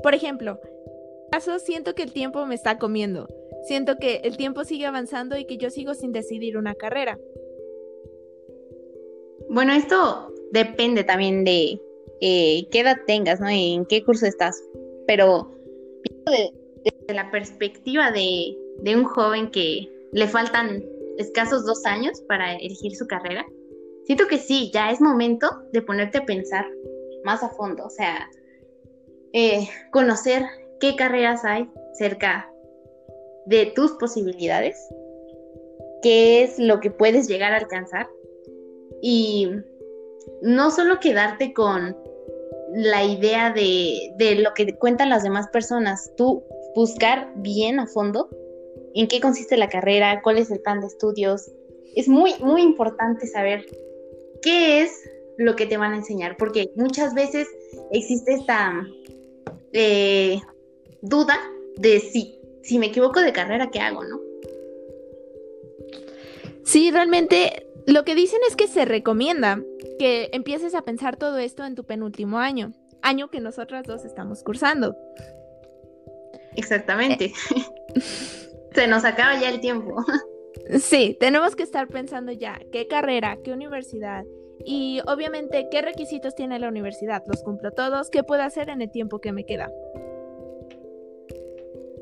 Por 0.00 0.14
ejemplo, 0.14 0.60
caso 1.34 1.58
siento 1.58 1.96
que 1.96 2.04
el 2.04 2.12
tiempo 2.12 2.46
me 2.46 2.54
está 2.54 2.78
comiendo. 2.78 3.26
Siento 3.66 3.96
que 3.96 4.20
el 4.22 4.36
tiempo 4.36 4.62
sigue 4.62 4.86
avanzando 4.86 5.36
y 5.36 5.46
que 5.46 5.56
yo 5.56 5.68
sigo 5.68 5.94
sin 5.94 6.12
decidir 6.12 6.56
una 6.56 6.76
carrera. 6.76 7.18
Bueno, 9.50 9.72
esto 9.72 10.32
depende 10.52 11.02
también 11.02 11.42
de 11.42 11.80
eh, 12.20 12.68
qué 12.70 12.80
edad 12.80 12.98
tengas, 13.08 13.40
¿no? 13.40 13.48
En 13.48 13.84
qué 13.86 14.04
curso 14.04 14.26
estás. 14.26 14.62
Pero 15.08 15.50
desde 16.84 17.14
la 17.14 17.28
perspectiva 17.32 18.12
de, 18.12 18.56
de 18.78 18.94
un 18.94 19.02
joven 19.02 19.50
que 19.50 19.90
le 20.12 20.28
faltan 20.28 20.84
escasos 21.18 21.66
dos 21.66 21.84
años 21.84 22.20
para 22.28 22.54
elegir 22.54 22.94
su 22.94 23.08
carrera, 23.08 23.44
siento 24.04 24.28
que 24.28 24.38
sí, 24.38 24.70
ya 24.72 24.92
es 24.92 25.00
momento 25.00 25.48
de 25.72 25.82
ponerte 25.82 26.18
a 26.18 26.26
pensar 26.26 26.64
más 27.24 27.42
a 27.42 27.48
fondo, 27.48 27.86
o 27.86 27.90
sea, 27.90 28.30
eh, 29.32 29.66
conocer 29.90 30.44
qué 30.80 30.96
carreras 30.96 31.44
hay 31.44 31.68
cerca 31.94 32.50
de 33.46 33.66
tus 33.66 33.92
posibilidades, 33.92 34.76
qué 36.02 36.42
es 36.42 36.58
lo 36.58 36.80
que 36.80 36.90
puedes 36.90 37.28
llegar 37.28 37.52
a 37.52 37.58
alcanzar 37.58 38.08
y 39.02 39.50
no 40.42 40.70
solo 40.70 41.00
quedarte 41.00 41.52
con 41.52 41.96
la 42.74 43.04
idea 43.04 43.52
de, 43.52 44.14
de, 44.16 44.36
lo 44.36 44.52
que 44.54 44.76
cuentan 44.76 45.10
las 45.10 45.22
demás 45.22 45.48
personas, 45.48 46.12
tú 46.16 46.42
buscar 46.74 47.32
bien 47.36 47.78
a 47.78 47.86
fondo 47.86 48.28
en 48.94 49.06
qué 49.08 49.20
consiste 49.20 49.56
la 49.56 49.68
carrera, 49.68 50.22
cuál 50.22 50.38
es 50.38 50.50
el 50.50 50.60
plan 50.60 50.80
de 50.80 50.86
estudios. 50.86 51.50
Es 51.94 52.08
muy, 52.08 52.34
muy 52.40 52.62
importante 52.62 53.26
saber 53.26 53.66
qué 54.42 54.82
es 54.82 54.90
lo 55.36 55.56
que 55.56 55.66
te 55.66 55.76
van 55.76 55.92
a 55.92 55.96
enseñar, 55.96 56.36
porque 56.36 56.70
muchas 56.76 57.14
veces 57.14 57.48
existe 57.92 58.34
esta 58.34 58.86
eh, 59.72 60.40
duda 61.04 61.38
de 61.76 62.00
si, 62.00 62.38
si 62.62 62.78
me 62.78 62.86
equivoco 62.86 63.20
de 63.20 63.32
carrera, 63.32 63.70
¿qué 63.70 63.80
hago, 63.80 64.02
no? 64.04 64.20
Sí, 66.64 66.90
realmente 66.90 67.66
lo 67.86 68.04
que 68.04 68.14
dicen 68.14 68.40
es 68.48 68.56
que 68.56 68.66
se 68.66 68.84
recomienda 68.84 69.62
que 69.98 70.30
empieces 70.32 70.74
a 70.74 70.82
pensar 70.82 71.16
todo 71.16 71.38
esto 71.38 71.64
en 71.64 71.74
tu 71.74 71.84
penúltimo 71.84 72.38
año, 72.38 72.72
año 73.02 73.28
que 73.28 73.40
nosotras 73.40 73.84
dos 73.86 74.04
estamos 74.04 74.42
cursando. 74.42 74.96
Exactamente. 76.56 77.32
se 78.74 78.86
nos 78.86 79.04
acaba 79.04 79.38
ya 79.38 79.50
el 79.50 79.60
tiempo. 79.60 79.94
sí, 80.80 81.16
tenemos 81.20 81.54
que 81.54 81.64
estar 81.64 81.86
pensando 81.88 82.32
ya 82.32 82.58
qué 82.72 82.86
carrera, 82.86 83.38
qué 83.44 83.52
universidad 83.52 84.24
y 84.64 85.00
obviamente 85.06 85.68
qué 85.70 85.82
requisitos 85.82 86.34
tiene 86.34 86.58
la 86.58 86.68
universidad. 86.68 87.22
¿Los 87.26 87.42
cumplo 87.42 87.72
todos? 87.72 88.08
¿Qué 88.08 88.22
puedo 88.22 88.42
hacer 88.42 88.70
en 88.70 88.80
el 88.80 88.90
tiempo 88.90 89.20
que 89.20 89.32
me 89.32 89.44
queda? 89.44 89.70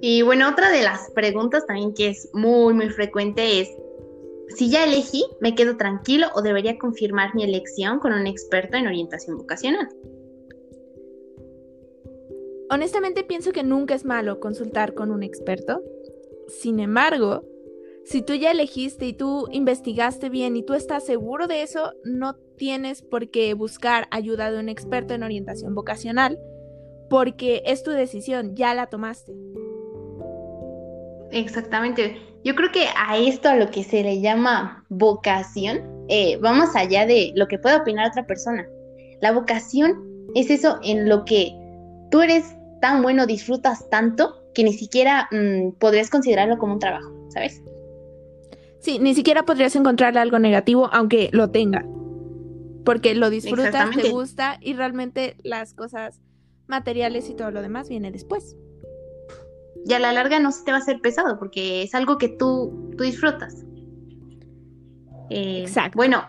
Y 0.05 0.23
bueno, 0.23 0.51
otra 0.51 0.69
de 0.73 0.83
las 0.83 1.13
preguntas 1.13 1.65
también 1.65 1.95
que 1.95 2.09
es 2.09 2.29
muy, 2.33 2.75
muy 2.75 2.91
frecuente 2.91 3.61
es, 3.61 3.69
si 4.49 4.69
ya 4.69 4.83
elegí, 4.83 5.25
¿me 5.41 5.55
quedo 5.55 5.77
tranquilo 5.77 6.27
o 6.35 6.43
debería 6.43 6.77
confirmar 6.77 7.37
mi 7.37 7.45
elección 7.45 8.01
con 8.01 8.13
un 8.13 8.27
experto 8.27 8.77
en 8.77 8.89
orientación 8.89 9.39
vocacional? 9.39 9.89
Honestamente 12.69 13.23
pienso 13.23 13.53
que 13.53 13.63
nunca 13.63 13.95
es 13.95 14.05
malo 14.05 14.41
consultar 14.41 14.95
con 14.95 15.13
un 15.13 15.23
experto. 15.23 15.81
Sin 16.49 16.81
embargo, 16.81 17.45
si 18.05 18.23
tú 18.23 18.35
ya 18.35 18.51
elegiste 18.51 19.07
y 19.07 19.13
tú 19.13 19.47
investigaste 19.53 20.31
bien 20.31 20.57
y 20.57 20.65
tú 20.65 20.75
estás 20.75 21.07
seguro 21.07 21.47
de 21.47 21.63
eso, 21.63 21.93
no 22.03 22.35
tienes 22.57 23.03
por 23.03 23.31
qué 23.31 23.55
buscar 23.55 24.09
ayuda 24.11 24.51
de 24.51 24.59
un 24.59 24.69
experto 24.69 25.15
en 25.15 25.23
orientación 25.23 25.77
vocacional, 25.77 26.41
porque 27.09 27.63
es 27.67 27.85
tu 27.85 27.93
decisión, 27.93 28.57
ya 28.57 28.75
la 28.75 28.89
tomaste. 28.89 29.33
Exactamente. 31.33 32.21
Yo 32.45 32.55
creo 32.55 32.71
que 32.73 32.87
a 32.97 33.17
esto, 33.17 33.49
a 33.49 33.57
lo 33.57 33.71
que 33.71 33.85
se 33.85 34.03
le 34.03 34.21
llama 34.21 34.85
vocación, 34.89 35.81
eh, 36.09 36.37
vamos 36.41 36.75
allá 36.75 37.07
de 37.07 37.33
lo 37.37 37.49
que 37.49 37.59
puede 37.59 37.77
opinar 37.77 38.11
otra 38.11 38.27
persona. 38.27 38.67
La 39.21 39.33
vocación 39.33 39.95
es 40.35 40.51
eso 40.51 40.79
en 40.83 41.09
lo 41.09 41.25
que 41.25 41.53
tú 42.11 42.21
eres 42.21 42.57
tan 42.81 43.03
bueno, 43.03 43.27
disfrutas 43.27 43.89
tanto, 43.91 44.43
que 44.55 44.65
ni 44.65 44.73
siquiera 44.73 45.29
mm, 45.31 45.79
podrías 45.79 46.11
considerarlo 46.11 46.59
como 46.59 46.75
un 46.75 46.79
trabajo, 46.81 47.11
¿sabes? 47.31 47.62
Sí, 48.81 48.99
ni 48.99 49.15
siquiera 49.15 49.45
podrías 49.45 49.77
encontrarle 49.77 50.19
algo 50.19 50.41
negativo, 50.41 50.91
aunque 50.93 51.31
lo 51.33 51.51
tenga. 51.51 51.87
Porque 52.85 53.15
lo 53.15 53.31
disfrutas, 53.31 53.91
te 53.95 54.11
gusta 54.11 54.59
y 54.61 54.75
realmente 54.75 55.37
las 55.45 55.73
cosas 55.73 56.21
materiales 56.67 57.31
y 57.31 57.35
todo 57.35 57.53
lo 57.53 57.62
demás 57.62 57.89
viene 57.89 58.11
después. 58.11 58.57
Y 59.85 59.93
a 59.95 59.99
la 59.99 60.12
larga 60.12 60.39
no 60.39 60.53
se 60.53 60.65
te 60.65 60.71
va 60.71 60.79
a 60.79 60.81
hacer 60.81 61.01
pesado 61.01 61.39
porque 61.39 61.83
es 61.83 61.95
algo 61.95 62.19
que 62.19 62.29
tú, 62.29 62.93
tú 62.97 63.05
disfrutas. 63.05 63.65
Eh, 65.31 65.62
Exacto. 65.62 65.97
Bueno, 65.97 66.25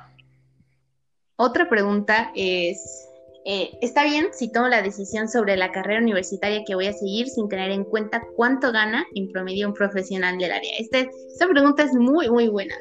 otra 1.35 1.69
pregunta 1.69 2.31
es, 2.35 3.07
eh, 3.45 3.71
¿está 3.81 4.05
bien 4.05 4.27
si 4.31 4.51
tomo 4.51 4.67
la 4.67 4.81
decisión 4.81 5.27
sobre 5.27 5.57
la 5.57 5.71
carrera 5.71 5.99
universitaria 5.99 6.63
que 6.65 6.75
voy 6.75 6.87
a 6.87 6.93
seguir 6.93 7.27
sin 7.27 7.49
tener 7.49 7.71
en 7.71 7.83
cuenta 7.83 8.23
cuánto 8.35 8.71
gana 8.71 9.05
en 9.13 9.31
promedio 9.31 9.67
un 9.67 9.73
profesional 9.73 10.37
del 10.37 10.51
área? 10.51 10.71
Este, 10.79 11.09
esta 11.27 11.47
pregunta 11.47 11.83
es 11.83 11.93
muy, 11.93 12.29
muy 12.29 12.47
buena. 12.47 12.75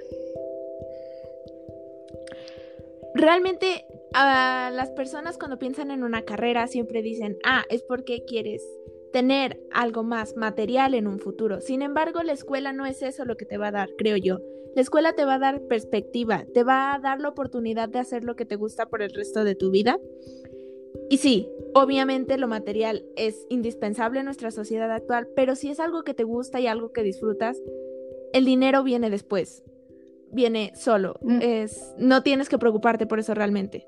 Realmente 3.14 3.84
a 4.14 4.70
las 4.72 4.90
personas 4.90 5.38
cuando 5.38 5.58
piensan 5.58 5.90
en 5.90 6.02
una 6.02 6.22
carrera 6.22 6.66
siempre 6.66 7.02
dicen, 7.02 7.36
ah, 7.44 7.64
es 7.68 7.82
porque 7.82 8.24
quieres 8.26 8.62
tener 9.12 9.60
algo 9.72 10.02
más 10.02 10.36
material 10.36 10.94
en 10.94 11.06
un 11.06 11.18
futuro. 11.18 11.60
Sin 11.60 11.82
embargo, 11.82 12.22
la 12.22 12.32
escuela 12.32 12.72
no 12.72 12.86
es 12.86 13.02
eso 13.02 13.24
lo 13.24 13.36
que 13.36 13.44
te 13.44 13.58
va 13.58 13.68
a 13.68 13.72
dar, 13.72 13.90
creo 13.96 14.16
yo. 14.16 14.40
La 14.74 14.82
escuela 14.82 15.12
te 15.12 15.24
va 15.24 15.34
a 15.34 15.38
dar 15.38 15.60
perspectiva, 15.62 16.46
te 16.54 16.64
va 16.64 16.94
a 16.94 16.98
dar 16.98 17.20
la 17.20 17.28
oportunidad 17.28 17.88
de 17.88 17.98
hacer 17.98 18.24
lo 18.24 18.36
que 18.36 18.46
te 18.46 18.56
gusta 18.56 18.86
por 18.86 19.02
el 19.02 19.10
resto 19.10 19.44
de 19.44 19.54
tu 19.54 19.70
vida. 19.70 19.98
Y 21.10 21.18
sí, 21.18 21.48
obviamente 21.74 22.38
lo 22.38 22.48
material 22.48 23.04
es 23.16 23.46
indispensable 23.50 24.20
en 24.20 24.24
nuestra 24.24 24.50
sociedad 24.50 24.90
actual, 24.90 25.28
pero 25.36 25.56
si 25.56 25.68
es 25.68 25.78
algo 25.78 26.04
que 26.04 26.14
te 26.14 26.24
gusta 26.24 26.58
y 26.58 26.66
algo 26.66 26.92
que 26.92 27.02
disfrutas, 27.02 27.60
el 28.32 28.46
dinero 28.46 28.82
viene 28.82 29.10
después. 29.10 29.62
Viene 30.30 30.72
solo. 30.74 31.16
Mm. 31.20 31.42
Es, 31.42 31.94
no 31.98 32.22
tienes 32.22 32.48
que 32.48 32.56
preocuparte 32.56 33.06
por 33.06 33.18
eso 33.18 33.34
realmente. 33.34 33.86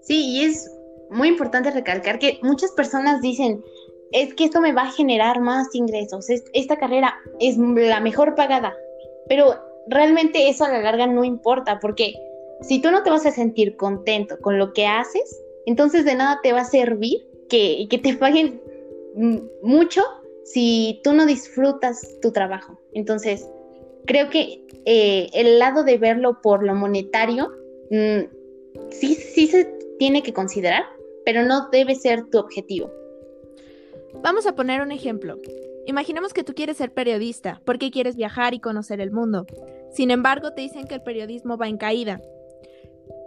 Sí, 0.00 0.30
y 0.30 0.44
es 0.44 0.68
muy 1.14 1.28
importante 1.28 1.70
recalcar 1.70 2.18
que 2.18 2.38
muchas 2.42 2.72
personas 2.72 3.20
dicen, 3.22 3.64
es 4.12 4.34
que 4.34 4.44
esto 4.44 4.60
me 4.60 4.72
va 4.72 4.82
a 4.82 4.92
generar 4.92 5.40
más 5.40 5.74
ingresos, 5.74 6.28
esta 6.28 6.76
carrera 6.76 7.14
es 7.40 7.56
la 7.56 8.00
mejor 8.00 8.34
pagada, 8.34 8.74
pero 9.28 9.54
realmente 9.88 10.48
eso 10.48 10.64
a 10.64 10.68
la 10.68 10.82
larga 10.82 11.06
no 11.06 11.24
importa, 11.24 11.78
porque 11.80 12.14
si 12.60 12.80
tú 12.80 12.90
no 12.90 13.02
te 13.02 13.10
vas 13.10 13.26
a 13.26 13.32
sentir 13.32 13.76
contento 13.76 14.38
con 14.40 14.58
lo 14.58 14.72
que 14.72 14.86
haces, 14.86 15.40
entonces 15.66 16.04
de 16.04 16.14
nada 16.14 16.40
te 16.42 16.52
va 16.52 16.60
a 16.60 16.64
servir 16.64 17.26
que, 17.48 17.86
te 18.02 18.14
paguen 18.14 18.60
mucho 19.62 20.02
si 20.44 21.00
tú 21.04 21.12
no 21.12 21.26
disfrutas 21.26 22.18
tu 22.20 22.32
trabajo. 22.32 22.80
Entonces, 22.92 23.48
creo 24.06 24.28
que 24.30 24.66
eh, 24.84 25.28
el 25.32 25.58
lado 25.58 25.84
de 25.84 25.98
verlo 25.98 26.40
por 26.42 26.64
lo 26.64 26.74
monetario, 26.74 27.50
mm, 27.90 28.90
sí, 28.90 29.14
sí 29.14 29.46
se 29.46 29.64
tiene 29.98 30.22
que 30.22 30.32
considerar, 30.32 30.84
pero 31.24 31.44
no 31.44 31.68
debe 31.70 31.94
ser 31.94 32.24
tu 32.30 32.38
objetivo. 32.38 32.90
Vamos 34.22 34.46
a 34.46 34.54
poner 34.54 34.80
un 34.80 34.92
ejemplo. 34.92 35.38
Imaginemos 35.86 36.32
que 36.32 36.44
tú 36.44 36.54
quieres 36.54 36.78
ser 36.78 36.92
periodista 36.92 37.60
porque 37.64 37.90
quieres 37.90 38.16
viajar 38.16 38.54
y 38.54 38.60
conocer 38.60 39.00
el 39.00 39.10
mundo. 39.10 39.46
Sin 39.92 40.10
embargo, 40.10 40.52
te 40.52 40.62
dicen 40.62 40.86
que 40.86 40.94
el 40.94 41.02
periodismo 41.02 41.56
va 41.56 41.68
en 41.68 41.76
caída. 41.76 42.22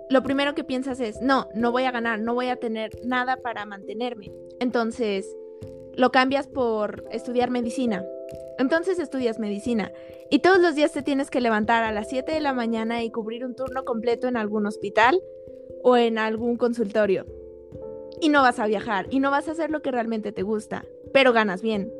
Lo 0.10 0.24
primero 0.24 0.56
que 0.56 0.64
piensas 0.64 1.00
es, 1.00 1.22
no, 1.22 1.50
no 1.54 1.72
voy 1.72 1.84
a 1.84 1.92
ganar, 1.92 2.20
no 2.20 2.34
voy 2.34 2.48
a 2.48 2.56
tener 2.56 2.92
nada 3.06 3.38
para 3.38 3.66
mantenerme. 3.66 4.32
Entonces, 4.60 5.28
lo 5.96 6.12
cambias 6.12 6.48
por 6.48 7.04
estudiar 7.12 7.52
medicina. 7.52 8.06
Entonces 8.58 8.98
estudias 8.98 9.38
medicina 9.38 9.92
y 10.32 10.40
todos 10.40 10.60
los 10.60 10.74
días 10.74 10.92
te 10.92 11.04
tienes 11.04 11.30
que 11.30 11.42
levantar 11.42 11.84
a 11.84 11.92
las 11.92 12.10
7 12.10 12.32
de 12.32 12.40
la 12.40 12.54
mañana 12.54 13.04
y 13.04 13.12
cubrir 13.12 13.46
un 13.46 13.56
turno 13.56 13.86
completo 13.86 14.28
en 14.28 14.36
algún 14.36 14.66
hospital 14.66 15.22
o 15.84 15.96
en 15.96 16.18
algún 16.18 16.58
consultorio 16.58 17.26
y 18.22 18.30
no 18.30 18.42
vas 18.42 18.60
a 18.60 18.68
viajar 18.68 19.08
y 19.10 19.20
no 19.20 19.32
vas 19.32 19.48
a 19.48 19.52
hacer 19.52 19.70
lo 19.70 19.82
que 19.82 19.92
realmente 19.92 20.32
te 20.32 20.44
gusta, 20.44 20.84
pero 21.14 21.34
ganas 21.34 21.62
bien. 21.62 21.92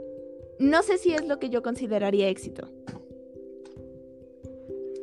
No 0.60 0.82
sé 0.84 0.98
si 0.98 1.14
es 1.14 1.28
lo 1.28 1.40
que 1.40 1.50
yo 1.50 1.62
consideraría 1.62 2.30
éxito. 2.30 2.68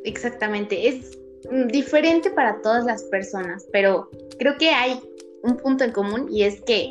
Exactamente, 0.03 0.87
es 0.87 1.17
diferente 1.71 2.29
para 2.29 2.61
todas 2.61 2.85
las 2.85 3.03
personas, 3.03 3.65
pero 3.71 4.09
creo 4.37 4.57
que 4.57 4.69
hay 4.69 4.99
un 5.43 5.57
punto 5.57 5.83
en 5.83 5.91
común 5.91 6.27
y 6.31 6.43
es 6.43 6.61
que 6.61 6.89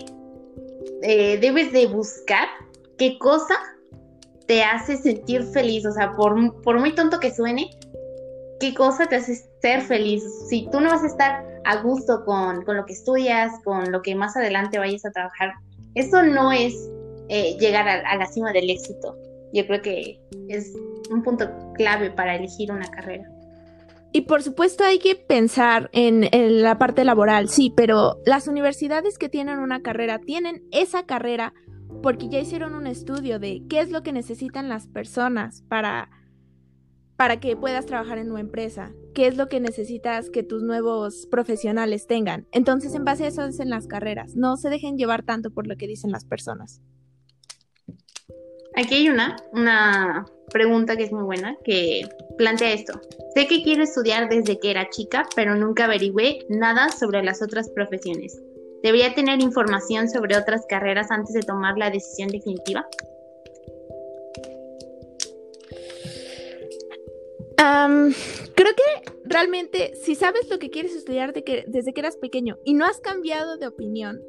eh, 1.03 1.39
debes 1.39 1.73
de 1.73 1.87
buscar 1.87 2.49
qué 2.99 3.19
cosa 3.19 3.55
te 4.47 4.63
hace 4.63 4.97
sentir 4.97 5.43
feliz, 5.43 5.87
o 5.87 5.93
sea, 5.93 6.15
por, 6.17 6.63
por 6.63 6.79
muy 6.79 6.95
tonto 6.95 7.19
que 7.21 7.35
suene, 7.35 7.71
qué 8.61 8.75
cosa 8.75 9.07
te 9.07 9.17
hace 9.17 9.37
ser 9.61 9.81
feliz. 9.83 10.23
Si 10.49 10.69
tú 10.71 10.81
no 10.81 10.91
vas 10.91 11.03
a 11.03 11.07
estar 11.07 11.54
a 11.65 11.83
gusto 11.83 12.25
con, 12.25 12.65
lo 12.67 12.85
que 12.87 12.93
estudias, 12.93 13.53
con 13.65 13.91
lo 13.91 14.03
que 14.03 14.15
más 14.15 14.37
adelante 14.37 14.79
vayas 14.79 15.05
a 15.05 15.11
trabajar. 15.11 15.55
Eso 15.95 16.23
no 16.23 16.53
es 16.53 16.75
eh, 17.29 17.57
llegar 17.59 17.89
a, 17.89 18.17
la 18.17 18.27
cima 18.27 18.53
del 18.53 18.71
éxito. 18.71 19.17
Yo 19.53 19.67
creo 19.67 19.83
que 19.83 20.21
es 20.49 20.73
un 21.11 21.23
punto 21.23 21.49
clave 21.75 22.11
para 22.11 22.37
elegir 22.37 22.73
una 22.73 22.89
carrera. 22.91 23.29
Y 24.13 24.23
por 24.23 24.43
supuesto 24.43 24.85
hay 24.85 24.99
que 24.99 25.17
pensar 25.17 25.91
en, 25.93 26.29
en, 26.33 26.63
la 26.63 26.79
parte 26.79 27.05
laboral, 27.05 27.49
sí, 27.49 27.73
pero 27.75 28.21
las 28.25 28.47
universidades 28.47 29.19
que 29.19 29.29
tienen 29.29 29.59
una 29.59 29.83
carrera 29.83 30.21
tienen 30.21 30.63
esa 30.71 31.05
carrera 31.05 31.53
porque 32.03 32.29
ya 32.29 32.39
hicieron 32.39 32.75
un 32.75 32.87
estudio 32.87 33.39
de 33.39 33.63
qué 33.69 33.81
es 33.81 33.91
lo 33.91 34.03
que 34.03 34.13
necesitan 34.13 34.69
las 34.69 34.87
personas 34.87 35.63
para 35.69 36.11
para 37.17 37.39
que 37.39 37.57
puedas 37.57 37.87
trabajar 37.87 38.19
en 38.19 38.31
una 38.31 38.41
empresa, 38.41 38.93
qué 39.15 39.27
es 39.27 39.37
lo 39.37 39.49
que 39.49 39.61
necesitas 39.61 40.31
que 40.31 40.43
tus 40.43 40.63
nuevos 40.63 41.27
profesionales 41.31 42.07
tengan. 42.07 42.47
Entonces, 42.53 42.95
en 42.95 43.05
base 43.05 43.25
a 43.25 43.29
eso 43.29 43.43
hacen 43.43 43.71
las 43.71 43.87
carreras. 43.87 44.35
No 44.35 44.57
se 44.57 44.71
dejen 44.71 44.99
llevar 44.99 45.23
tanto 45.23 45.51
por 45.51 45.67
lo 45.67 45.77
que 45.77 45.87
dicen 45.87 46.11
las 46.11 46.25
personas. 46.25 46.81
Aquí 48.77 48.95
hay 48.95 49.09
una, 49.09 49.37
una 49.53 50.27
pregunta 50.51 50.97
que 50.97 51.05
es 51.05 51.13
muy 51.13 51.23
buena, 51.23 51.57
que 51.65 52.09
plantea 52.37 52.73
esto. 52.73 53.01
Sé 53.35 53.47
que 53.47 53.63
quiero 53.63 53.85
estudiar 53.85 54.29
desde 54.29 54.59
que 54.59 54.73
era 54.73 54.91
chica, 54.91 55.27
pero 55.37 55.55
nunca 55.55 55.85
averigüé 55.85 56.41
nada 56.49 56.89
sobre 56.89 57.23
las 57.23 57.41
otras 57.41 57.71
profesiones. 57.71 58.37
¿Debería 58.83 59.15
tener 59.15 59.41
información 59.41 60.11
sobre 60.11 60.37
otras 60.37 60.67
carreras 60.69 61.11
antes 61.11 61.33
de 61.35 61.43
tomar 61.43 61.79
la 61.79 61.91
decisión 61.91 62.29
definitiva? 62.29 62.87
Creo 68.55 68.73
que 68.75 69.13
realmente 69.25 69.95
si 69.97 70.15
sabes 70.15 70.49
lo 70.51 70.59
que 70.59 70.71
quieres 70.71 70.95
estudiar 70.95 71.33
desde 71.33 71.93
que 71.93 72.01
eras 72.01 72.17
pequeño 72.17 72.59
y 72.65 72.75
no 72.75 72.85
has 72.85 73.01
cambiado 73.01 73.57
de 73.57 73.67
opinión, 73.67 74.21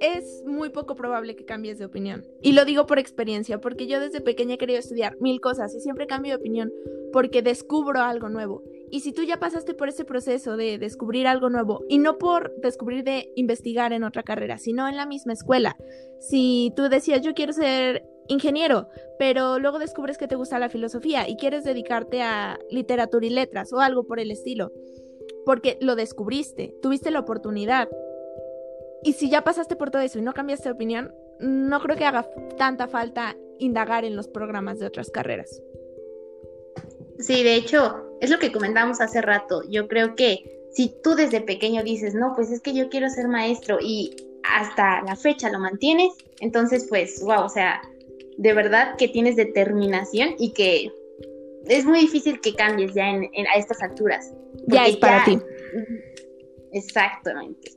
es 0.00 0.42
muy 0.44 0.68
poco 0.70 0.94
probable 0.94 1.36
que 1.36 1.44
cambies 1.44 1.78
de 1.78 1.86
opinión. 1.86 2.26
Y 2.42 2.52
lo 2.52 2.64
digo 2.64 2.86
por 2.86 2.98
experiencia, 2.98 3.60
porque 3.60 3.86
yo 3.86 4.00
desde 4.00 4.20
pequeña 4.20 4.54
he 4.54 4.58
querido 4.58 4.78
estudiar 4.78 5.16
mil 5.20 5.40
cosas 5.40 5.74
y 5.74 5.80
siempre 5.80 6.06
cambio 6.06 6.32
de 6.32 6.36
opinión 6.36 6.72
porque 7.12 7.42
descubro 7.42 8.00
algo 8.02 8.28
nuevo. 8.28 8.62
Y 8.90 9.00
si 9.00 9.12
tú 9.12 9.22
ya 9.22 9.38
pasaste 9.38 9.74
por 9.74 9.88
ese 9.88 10.04
proceso 10.04 10.56
de 10.56 10.78
descubrir 10.78 11.26
algo 11.26 11.48
nuevo, 11.50 11.82
y 11.88 11.98
no 11.98 12.18
por 12.18 12.54
descubrir 12.60 13.04
de 13.04 13.32
investigar 13.34 13.92
en 13.92 14.04
otra 14.04 14.22
carrera, 14.22 14.58
sino 14.58 14.86
en 14.88 14.96
la 14.96 15.06
misma 15.06 15.32
escuela, 15.32 15.76
si 16.20 16.72
tú 16.76 16.88
decías 16.88 17.22
yo 17.22 17.34
quiero 17.34 17.52
ser 17.52 18.04
ingeniero, 18.28 18.88
pero 19.18 19.58
luego 19.58 19.78
descubres 19.78 20.18
que 20.18 20.28
te 20.28 20.36
gusta 20.36 20.58
la 20.58 20.68
filosofía 20.68 21.28
y 21.28 21.36
quieres 21.36 21.64
dedicarte 21.64 22.22
a 22.22 22.58
literatura 22.70 23.26
y 23.26 23.30
letras 23.30 23.72
o 23.72 23.80
algo 23.80 24.04
por 24.04 24.20
el 24.20 24.30
estilo, 24.30 24.72
porque 25.44 25.78
lo 25.80 25.96
descubriste, 25.96 26.74
tuviste 26.82 27.10
la 27.10 27.20
oportunidad. 27.20 27.88
Y 29.02 29.12
si 29.12 29.30
ya 29.30 29.44
pasaste 29.44 29.76
por 29.76 29.90
todo 29.90 30.02
eso 30.02 30.18
y 30.18 30.22
no 30.22 30.34
cambiaste 30.34 30.68
de 30.68 30.74
opinión, 30.74 31.14
no 31.38 31.80
creo 31.80 31.96
que 31.96 32.04
haga 32.04 32.28
tanta 32.56 32.88
falta 32.88 33.36
indagar 33.58 34.04
en 34.04 34.16
los 34.16 34.28
programas 34.28 34.78
de 34.78 34.86
otras 34.86 35.10
carreras. 35.10 35.62
Sí, 37.18 37.42
de 37.42 37.54
hecho, 37.54 38.18
es 38.20 38.30
lo 38.30 38.38
que 38.38 38.52
comentamos 38.52 39.00
hace 39.00 39.22
rato. 39.22 39.62
Yo 39.68 39.88
creo 39.88 40.14
que 40.16 40.56
si 40.72 40.94
tú 41.02 41.14
desde 41.14 41.40
pequeño 41.40 41.82
dices, 41.82 42.14
no, 42.14 42.34
pues 42.34 42.50
es 42.50 42.60
que 42.60 42.74
yo 42.74 42.88
quiero 42.88 43.08
ser 43.08 43.28
maestro 43.28 43.78
y 43.80 44.14
hasta 44.44 45.02
la 45.02 45.16
fecha 45.16 45.50
lo 45.50 45.58
mantienes, 45.58 46.12
entonces 46.40 46.86
pues, 46.88 47.22
wow, 47.22 47.44
o 47.44 47.48
sea, 47.48 47.80
de 48.38 48.52
verdad 48.52 48.96
que 48.96 49.08
tienes 49.08 49.36
determinación 49.36 50.34
y 50.38 50.52
que 50.52 50.90
es 51.68 51.84
muy 51.84 52.00
difícil 52.00 52.40
que 52.40 52.54
cambies 52.54 52.94
ya 52.94 53.08
en, 53.08 53.24
a 53.52 53.58
estas 53.58 53.82
alturas. 53.82 54.32
Ya 54.68 54.86
es 54.86 54.96
para 54.96 55.24
ti. 55.24 55.38
Exactamente. 56.72 57.72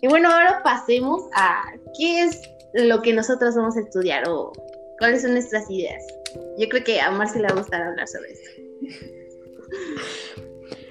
Y 0.00 0.08
bueno, 0.08 0.30
ahora 0.30 0.62
pasemos 0.62 1.22
a 1.34 1.72
qué 1.98 2.22
es 2.22 2.40
lo 2.74 3.02
que 3.02 3.12
nosotros 3.12 3.54
vamos 3.56 3.76
a 3.76 3.80
estudiar 3.80 4.28
o 4.28 4.52
cuáles 4.98 5.22
son 5.22 5.32
nuestras 5.32 5.68
ideas. 5.70 6.04
Yo 6.58 6.68
creo 6.68 6.84
que 6.84 7.00
a 7.00 7.10
Marcia 7.10 7.40
le 7.40 7.48
va 7.48 7.54
a 7.54 7.58
gustar 7.58 7.82
hablar 7.82 8.06
sobre 8.06 8.32
esto. 8.32 8.50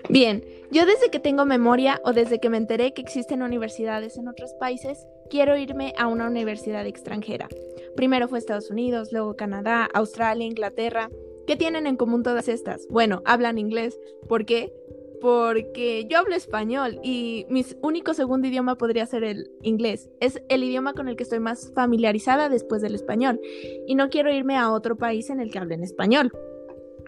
Bien, 0.10 0.44
yo 0.72 0.86
desde 0.86 1.10
que 1.10 1.20
tengo 1.20 1.46
memoria 1.46 2.02
o 2.04 2.12
desde 2.12 2.40
que 2.40 2.50
me 2.50 2.58
enteré 2.58 2.94
que 2.94 3.02
existen 3.02 3.42
universidades 3.42 4.18
en 4.18 4.28
otros 4.28 4.54
países, 4.60 5.06
quiero 5.30 5.56
irme 5.58 5.94
a 5.98 6.08
una 6.08 6.28
universidad 6.28 6.86
extranjera. 6.86 7.48
Primero 7.96 8.28
fue 8.28 8.40
Estados 8.40 8.70
Unidos, 8.70 9.12
luego 9.12 9.36
Canadá, 9.36 9.90
Australia, 9.94 10.46
Inglaterra. 10.46 11.10
¿Qué 11.46 11.56
tienen 11.56 11.88
en 11.88 11.96
común 11.96 12.22
todas 12.22 12.50
estas? 12.50 12.86
Bueno, 12.90 13.22
hablan 13.26 13.58
inglés. 13.58 13.98
¿Por 14.28 14.46
qué? 14.46 14.74
Porque 15.22 16.06
yo 16.10 16.20
hablo 16.20 16.36
español 16.36 17.00
y 17.02 17.46
mi 17.50 17.66
único 17.82 18.14
segundo 18.14 18.48
idioma 18.48 18.76
podría 18.76 19.06
ser 19.06 19.24
el 19.24 19.50
inglés. 19.62 20.10
Es 20.20 20.42
el 20.50 20.64
idioma 20.64 20.94
con 20.94 21.08
el 21.08 21.16
que 21.16 21.24
estoy 21.24 21.40
más 21.40 21.72
familiarizada 21.74 22.50
después 22.50 22.82
del 22.82 22.94
español. 22.94 23.40
Y 23.88 23.96
no 23.96 24.10
quiero 24.10 24.32
irme 24.32 24.58
a 24.58 24.72
otro 24.72 24.98
país 24.98 25.30
en 25.30 25.40
el 25.40 25.50
que 25.50 25.60
hablen 25.60 25.82
español. 25.82 26.32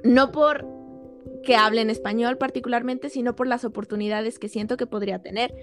No 0.04 0.32
por 0.32 0.79
que 1.43 1.55
hablen 1.55 1.89
español 1.89 2.38
particularmente, 2.38 3.10
sino 3.10 3.36
por 3.36 3.48
las 3.48 3.65
oportunidades 3.65 4.39
que 4.39 4.50
siento 4.50 4.77
que 4.77 4.88
podría 4.88 5.19
tener 5.22 5.53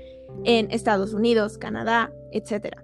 en 0.45 0.71
Estados 0.71 1.13
Unidos, 1.13 1.59
Canadá, 1.59 2.13
etc. 2.33 2.77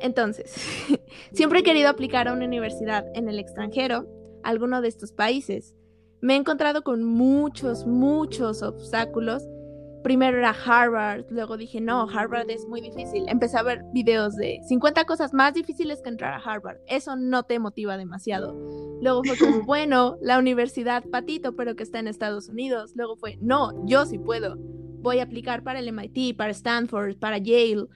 Entonces, 0.00 0.54
siempre 1.32 1.60
he 1.60 1.62
querido 1.62 1.88
aplicar 1.88 2.28
a 2.28 2.32
una 2.32 2.44
universidad 2.44 3.06
en 3.14 3.28
el 3.28 3.38
extranjero, 3.38 4.06
alguno 4.42 4.80
de 4.80 4.88
estos 4.88 5.12
países. 5.12 5.74
Me 6.20 6.34
he 6.34 6.36
encontrado 6.36 6.82
con 6.82 7.04
muchos, 7.04 7.86
muchos 7.86 8.62
obstáculos 8.62 9.44
primero 10.02 10.38
era 10.38 10.50
Harvard, 10.50 11.26
luego 11.30 11.56
dije, 11.56 11.80
no, 11.80 12.08
Harvard 12.08 12.50
es 12.50 12.66
muy 12.66 12.80
difícil. 12.80 13.28
Empecé 13.28 13.58
a 13.58 13.62
ver 13.62 13.84
videos 13.92 14.36
de 14.36 14.60
50 14.68 15.04
cosas 15.04 15.32
más 15.34 15.54
difíciles 15.54 16.00
que 16.02 16.08
entrar 16.08 16.34
a 16.34 16.38
Harvard. 16.38 16.78
Eso 16.86 17.16
no 17.16 17.42
te 17.42 17.58
motiva 17.58 17.96
demasiado. 17.96 18.54
Luego 19.00 19.22
fue 19.24 19.38
como, 19.38 19.62
bueno, 19.66 20.16
la 20.20 20.38
Universidad 20.38 21.04
Patito, 21.04 21.56
pero 21.56 21.76
que 21.76 21.82
está 21.82 21.98
en 21.98 22.08
Estados 22.08 22.48
Unidos. 22.48 22.92
Luego 22.94 23.16
fue, 23.16 23.38
no, 23.40 23.86
yo 23.86 24.06
sí 24.06 24.18
puedo. 24.18 24.56
Voy 25.00 25.20
a 25.20 25.24
aplicar 25.24 25.62
para 25.62 25.78
el 25.78 25.92
MIT, 25.92 26.36
para 26.36 26.50
Stanford, 26.50 27.16
para 27.18 27.38
Yale. 27.38 27.86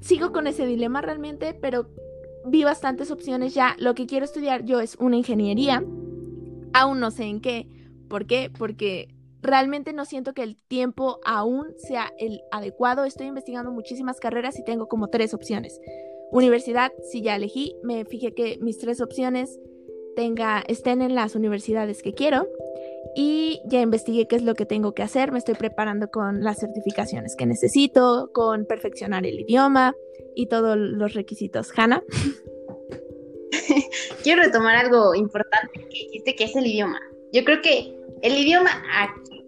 Sigo 0.00 0.32
con 0.32 0.46
ese 0.46 0.66
dilema 0.66 1.02
realmente, 1.02 1.54
pero 1.54 1.90
vi 2.46 2.64
bastantes 2.64 3.10
opciones 3.10 3.54
ya. 3.54 3.76
Lo 3.78 3.94
que 3.94 4.06
quiero 4.06 4.24
estudiar 4.24 4.64
yo 4.64 4.80
es 4.80 4.96
una 4.96 5.16
ingeniería. 5.16 5.84
Aún 6.72 7.00
no 7.00 7.10
sé 7.10 7.24
en 7.24 7.40
qué. 7.40 7.68
¿Por 8.08 8.26
qué? 8.26 8.50
Porque 8.56 9.14
realmente 9.40 9.92
no 9.92 10.04
siento 10.04 10.34
que 10.34 10.42
el 10.42 10.56
tiempo 10.68 11.20
aún 11.24 11.74
sea 11.76 12.12
el 12.18 12.40
adecuado. 12.50 13.04
Estoy 13.04 13.26
investigando 13.26 13.70
muchísimas 13.70 14.20
carreras 14.20 14.58
y 14.58 14.64
tengo 14.64 14.88
como 14.88 15.08
tres 15.08 15.34
opciones. 15.34 15.80
Universidad, 16.30 16.92
si 17.10 17.22
ya 17.22 17.36
elegí, 17.36 17.76
me 17.82 18.04
fijé 18.04 18.34
que 18.34 18.58
mis 18.60 18.78
tres 18.78 19.00
opciones 19.00 19.58
tenga, 20.14 20.62
estén 20.66 21.00
en 21.00 21.14
las 21.14 21.34
universidades 21.34 22.02
que 22.02 22.12
quiero 22.12 22.48
y 23.14 23.60
ya 23.66 23.80
investigué 23.80 24.26
qué 24.26 24.36
es 24.36 24.42
lo 24.42 24.54
que 24.54 24.66
tengo 24.66 24.92
que 24.92 25.02
hacer. 25.02 25.32
Me 25.32 25.38
estoy 25.38 25.54
preparando 25.54 26.10
con 26.10 26.42
las 26.42 26.58
certificaciones 26.58 27.34
que 27.36 27.46
necesito, 27.46 28.30
con 28.34 28.66
perfeccionar 28.66 29.24
el 29.26 29.40
idioma 29.40 29.94
y 30.34 30.46
todos 30.46 30.76
los 30.76 31.14
requisitos. 31.14 31.72
Hanna. 31.76 32.02
Quiero 34.22 34.42
retomar 34.42 34.76
algo 34.76 35.14
importante 35.14 35.80
que 35.88 35.98
dijiste, 36.04 36.34
que 36.34 36.44
es 36.44 36.56
el 36.56 36.66
idioma. 36.66 37.00
Yo 37.32 37.44
creo 37.44 37.62
que 37.62 37.97
el 38.22 38.36
idioma 38.36 38.70
aquí 38.96 39.44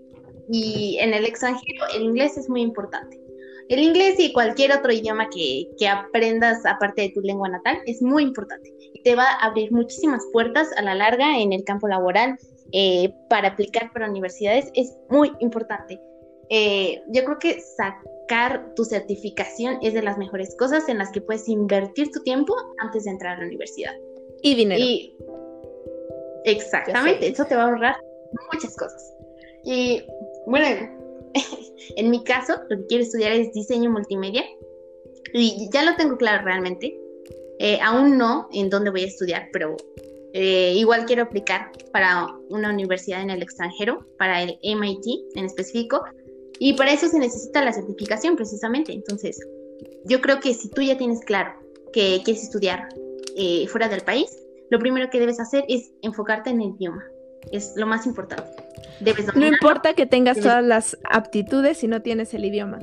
y 0.52 0.98
en 0.98 1.14
el 1.14 1.24
extranjero, 1.24 1.84
el 1.94 2.02
inglés 2.02 2.36
es 2.36 2.48
muy 2.48 2.62
importante. 2.62 3.20
El 3.68 3.78
inglés 3.78 4.18
y 4.18 4.32
cualquier 4.32 4.72
otro 4.72 4.92
idioma 4.92 5.28
que, 5.30 5.68
aprendas 5.88 6.66
aparte 6.66 7.02
de 7.02 7.10
tu 7.10 7.20
lengua 7.20 7.48
natal 7.48 7.78
es 7.86 8.02
muy 8.02 8.24
importante. 8.24 8.74
Te 9.04 9.14
va 9.14 9.24
a 9.24 9.46
abrir 9.46 9.70
muchísimas 9.70 10.26
puertas 10.32 10.68
a 10.76 10.82
la 10.82 10.96
larga 10.96 11.38
en 11.38 11.52
el 11.52 11.62
campo 11.62 11.86
laboral 11.86 12.36
eh, 12.72 13.14
para 13.28 13.50
aplicar 13.50 13.92
para 13.92 14.10
universidades. 14.10 14.72
Es 14.74 14.96
muy 15.08 15.30
importante. 15.38 16.00
Eh, 16.48 17.00
yo 17.12 17.24
creo 17.24 17.38
que 17.38 17.60
sacar 17.60 18.74
tu 18.74 18.84
certificación 18.84 19.78
es 19.82 19.94
de 19.94 20.02
las 20.02 20.18
mejores 20.18 20.56
cosas 20.56 20.88
en 20.88 20.98
las 20.98 21.12
que 21.12 21.20
puedes 21.20 21.48
invertir 21.48 22.10
tu 22.10 22.24
tiempo 22.24 22.56
antes 22.78 23.04
de 23.04 23.12
entrar 23.12 23.36
a 23.36 23.40
la 23.40 23.46
universidad. 23.46 23.92
Y 24.42 24.56
dinero. 24.56 24.84
exactamente, 26.44 27.28
eso 27.28 27.44
te 27.44 27.54
va 27.54 27.62
a 27.62 27.66
ahorrar 27.66 28.09
muchas 28.52 28.76
cosas. 28.76 29.12
Y 29.64 30.02
bueno, 30.46 30.90
en 31.96 32.10
mi 32.10 32.24
caso, 32.24 32.54
lo 32.68 32.78
que 32.78 32.86
quiero 32.86 33.04
estudiar 33.04 33.32
es 33.32 33.52
diseño 33.52 33.90
multimedia. 33.90 34.44
Y 35.32 35.68
ya 35.72 35.84
lo 35.84 35.96
tengo 35.96 36.16
claro 36.16 36.44
realmente. 36.44 36.98
Eh, 37.58 37.78
aún 37.82 38.16
no 38.16 38.48
en 38.52 38.70
dónde 38.70 38.90
voy 38.90 39.02
a 39.02 39.06
estudiar, 39.06 39.48
pero 39.52 39.76
eh, 40.32 40.72
igual 40.76 41.04
quiero 41.04 41.24
aplicar 41.24 41.70
para 41.92 42.26
una 42.48 42.70
universidad 42.70 43.20
en 43.20 43.30
el 43.30 43.42
extranjero, 43.42 44.06
para 44.18 44.42
el 44.42 44.58
MIT 44.62 45.36
en 45.36 45.44
específico. 45.44 46.02
Y 46.58 46.74
para 46.74 46.92
eso 46.92 47.08
se 47.08 47.18
necesita 47.18 47.64
la 47.64 47.72
certificación 47.72 48.36
precisamente. 48.36 48.92
Entonces, 48.92 49.38
yo 50.04 50.20
creo 50.20 50.40
que 50.40 50.54
si 50.54 50.70
tú 50.70 50.82
ya 50.82 50.96
tienes 50.96 51.20
claro 51.20 51.52
que 51.92 52.20
quieres 52.24 52.44
estudiar 52.44 52.88
eh, 53.36 53.66
fuera 53.68 53.88
del 53.88 54.02
país, 54.02 54.30
lo 54.70 54.78
primero 54.78 55.10
que 55.10 55.20
debes 55.20 55.40
hacer 55.40 55.64
es 55.68 55.90
enfocarte 56.02 56.50
en 56.50 56.60
el 56.60 56.70
idioma 56.70 57.04
es 57.50 57.72
lo 57.76 57.86
más 57.86 58.06
importante. 58.06 58.50
no 59.34 59.46
importa 59.46 59.94
que 59.94 60.06
tengas 60.06 60.38
todas 60.38 60.64
las 60.64 60.96
aptitudes 61.08 61.78
si 61.78 61.88
no 61.88 62.02
tienes 62.02 62.34
el 62.34 62.44
idioma. 62.44 62.78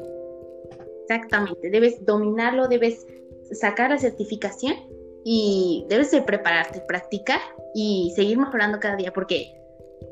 Exactamente, 1.04 1.70
debes 1.70 2.06
dominarlo, 2.06 2.68
debes 2.68 3.06
sacar 3.52 3.92
la 3.92 3.98
certificación 3.98 4.76
y 5.24 5.86
debes 5.90 6.12
de 6.12 6.22
prepararte, 6.22 6.82
practicar 6.82 7.40
y 7.74 8.12
seguir 8.16 8.38
mejorando 8.38 8.80
cada 8.80 8.96
día 8.96 9.14
porque 9.14 9.54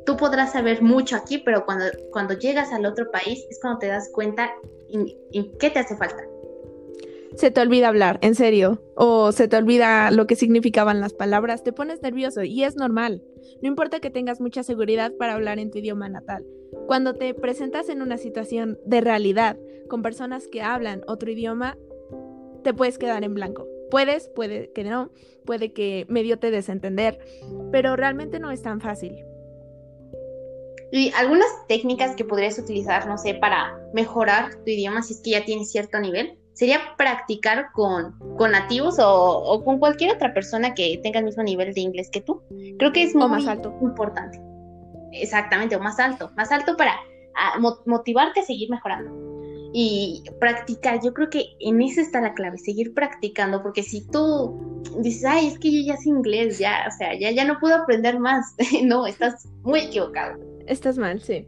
tú 0.05 0.15
podrás 0.15 0.53
saber 0.53 0.81
mucho 0.81 1.15
aquí, 1.15 1.39
pero 1.39 1.65
cuando, 1.65 1.85
cuando 2.11 2.33
llegas 2.33 2.71
al 2.71 2.85
otro 2.85 3.11
país 3.11 3.45
es 3.49 3.59
cuando 3.61 3.79
te 3.79 3.87
das 3.87 4.09
cuenta 4.13 4.53
en 4.89 5.57
qué 5.57 5.69
te 5.69 5.79
hace 5.79 5.97
falta 5.97 6.23
se 7.35 7.51
te 7.51 7.61
olvida 7.61 7.89
hablar, 7.89 8.19
en 8.21 8.35
serio, 8.35 8.81
o 8.95 9.31
se 9.31 9.47
te 9.47 9.57
olvida 9.57 10.11
lo 10.11 10.27
que 10.27 10.35
significaban 10.35 11.01
las 11.01 11.13
palabras, 11.13 11.63
te 11.63 11.73
pones 11.73 12.01
nervioso 12.01 12.43
y 12.43 12.63
es 12.63 12.75
normal. 12.75 13.23
No 13.61 13.67
importa 13.67 13.99
que 13.99 14.09
tengas 14.09 14.39
mucha 14.39 14.63
seguridad 14.63 15.11
para 15.17 15.33
hablar 15.33 15.59
en 15.59 15.71
tu 15.71 15.79
idioma 15.79 16.07
natal. 16.07 16.45
Cuando 16.87 17.13
te 17.13 17.33
presentas 17.33 17.89
en 17.89 18.01
una 18.01 18.17
situación 18.17 18.79
de 18.85 19.01
realidad 19.01 19.57
con 19.89 20.01
personas 20.01 20.47
que 20.47 20.61
hablan 20.61 21.03
otro 21.07 21.31
idioma, 21.31 21.77
te 22.63 22.73
puedes 22.73 22.97
quedar 22.97 23.23
en 23.23 23.33
blanco. 23.33 23.67
Puedes, 23.91 24.29
puede 24.29 24.71
que 24.73 24.83
no, 24.83 25.11
puede 25.45 25.73
que 25.73 26.05
medio 26.09 26.39
te 26.39 26.51
desentender, 26.51 27.19
pero 27.71 27.95
realmente 27.95 28.39
no 28.39 28.51
es 28.51 28.61
tan 28.61 28.81
fácil. 28.81 29.15
Y 30.91 31.11
algunas 31.11 31.47
técnicas 31.67 32.15
que 32.15 32.23
podrías 32.23 32.57
utilizar, 32.57 33.07
no 33.07 33.17
sé, 33.17 33.35
para 33.35 33.77
mejorar 33.93 34.55
tu 34.63 34.71
idioma 34.71 35.03
si 35.03 35.13
es 35.13 35.21
que 35.21 35.31
ya 35.31 35.43
tienes 35.43 35.71
cierto 35.71 35.99
nivel 35.99 36.37
sería 36.55 36.79
practicar 36.97 37.71
con, 37.73 38.17
con 38.37 38.51
nativos 38.51 38.95
o, 38.99 39.61
con 39.63 39.77
cualquier 39.77 40.15
otra 40.15 40.33
persona 40.33 40.73
que 40.73 40.99
tenga 41.03 41.19
el 41.19 41.25
mismo 41.25 41.43
nivel 41.43 41.73
de 41.73 41.81
inglés 41.81 42.09
que 42.09 42.21
tú. 42.21 42.41
Creo 42.79 42.91
que 42.91 43.03
es 43.03 43.13
muy 43.13 43.27
más 43.27 43.45
alto. 43.45 43.77
importante. 43.81 44.41
Exactamente, 45.11 45.75
o 45.75 45.79
más 45.79 45.99
alto, 45.99 46.31
más 46.35 46.51
alto 46.51 46.75
para 46.75 46.93
ah, 47.35 47.59
motivarte 47.85 48.39
a 48.39 48.43
seguir 48.43 48.69
mejorando. 48.69 49.11
Y 49.73 50.23
practicar, 50.39 51.01
yo 51.03 51.13
creo 51.13 51.29
que 51.29 51.57
en 51.59 51.81
eso 51.81 51.99
está 51.99 52.21
la 52.21 52.33
clave, 52.33 52.57
seguir 52.57 52.93
practicando, 52.93 53.61
porque 53.61 53.83
si 53.83 54.07
tú 54.07 54.81
dices, 54.99 55.25
ay, 55.25 55.47
es 55.47 55.59
que 55.59 55.69
yo 55.69 55.85
ya 55.85 55.97
sé 55.97 56.07
inglés, 56.07 56.57
ya, 56.57 56.85
o 56.87 56.91
sea, 56.97 57.13
ya, 57.19 57.31
ya 57.31 57.43
no 57.43 57.59
puedo 57.59 57.75
aprender 57.75 58.17
más, 58.17 58.55
no, 58.83 59.05
estás 59.05 59.45
muy 59.63 59.81
equivocado. 59.81 60.39
Estás 60.67 60.97
mal, 60.97 61.21
sí. 61.21 61.45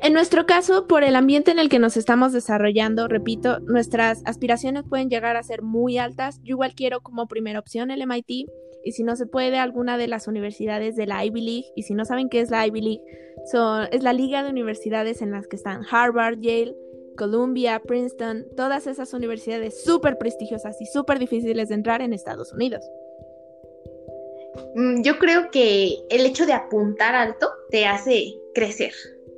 En 0.00 0.12
nuestro 0.12 0.46
caso, 0.46 0.86
por 0.86 1.04
el 1.04 1.16
ambiente 1.16 1.50
en 1.50 1.58
el 1.58 1.68
que 1.68 1.78
nos 1.78 1.96
estamos 1.96 2.32
desarrollando, 2.32 3.08
repito, 3.08 3.60
nuestras 3.60 4.22
aspiraciones 4.24 4.84
pueden 4.88 5.10
llegar 5.10 5.36
a 5.36 5.42
ser 5.42 5.62
muy 5.62 5.98
altas. 5.98 6.40
Yo 6.42 6.54
igual 6.54 6.74
quiero 6.74 7.00
como 7.00 7.28
primera 7.28 7.58
opción 7.58 7.90
el 7.90 8.06
MIT 8.06 8.48
y 8.84 8.92
si 8.92 9.02
no 9.02 9.16
se 9.16 9.26
puede 9.26 9.58
alguna 9.58 9.98
de 9.98 10.08
las 10.08 10.28
universidades 10.28 10.96
de 10.96 11.06
la 11.06 11.24
Ivy 11.24 11.40
League 11.40 11.66
y 11.74 11.82
si 11.82 11.94
no 11.94 12.04
saben 12.04 12.28
qué 12.28 12.40
es 12.40 12.50
la 12.50 12.66
Ivy 12.66 12.80
League, 12.80 13.02
son, 13.50 13.88
es 13.92 14.02
la 14.02 14.12
liga 14.12 14.42
de 14.42 14.50
universidades 14.50 15.22
en 15.22 15.30
las 15.30 15.46
que 15.46 15.56
están 15.56 15.82
Harvard, 15.90 16.38
Yale, 16.40 16.76
Columbia, 17.16 17.80
Princeton, 17.84 18.46
todas 18.56 18.86
esas 18.86 19.12
universidades 19.12 19.84
súper 19.84 20.18
prestigiosas 20.18 20.80
y 20.80 20.86
súper 20.86 21.18
difíciles 21.18 21.68
de 21.68 21.74
entrar 21.74 22.02
en 22.02 22.12
Estados 22.12 22.52
Unidos. 22.52 22.84
Mm, 24.74 25.02
yo 25.02 25.18
creo 25.18 25.50
que 25.50 25.98
el 26.10 26.26
hecho 26.26 26.46
de 26.46 26.52
apuntar 26.52 27.14
alto 27.14 27.48
te 27.70 27.86
hace 27.86 28.34
crecer, 28.54 28.92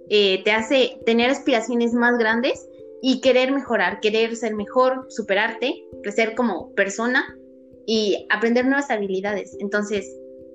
eh, 0.08 0.42
te 0.44 0.52
hace 0.52 1.00
tener 1.04 1.30
aspiraciones 1.30 1.92
más 1.92 2.18
grandes 2.18 2.68
y 3.02 3.20
querer 3.20 3.52
mejorar, 3.52 4.00
querer 4.00 4.36
ser 4.36 4.54
mejor, 4.54 5.06
superarte, 5.08 5.84
crecer 6.02 6.34
como 6.34 6.72
persona 6.74 7.36
y 7.86 8.26
aprender 8.30 8.64
nuevas 8.64 8.90
habilidades. 8.90 9.56
Entonces, 9.60 10.08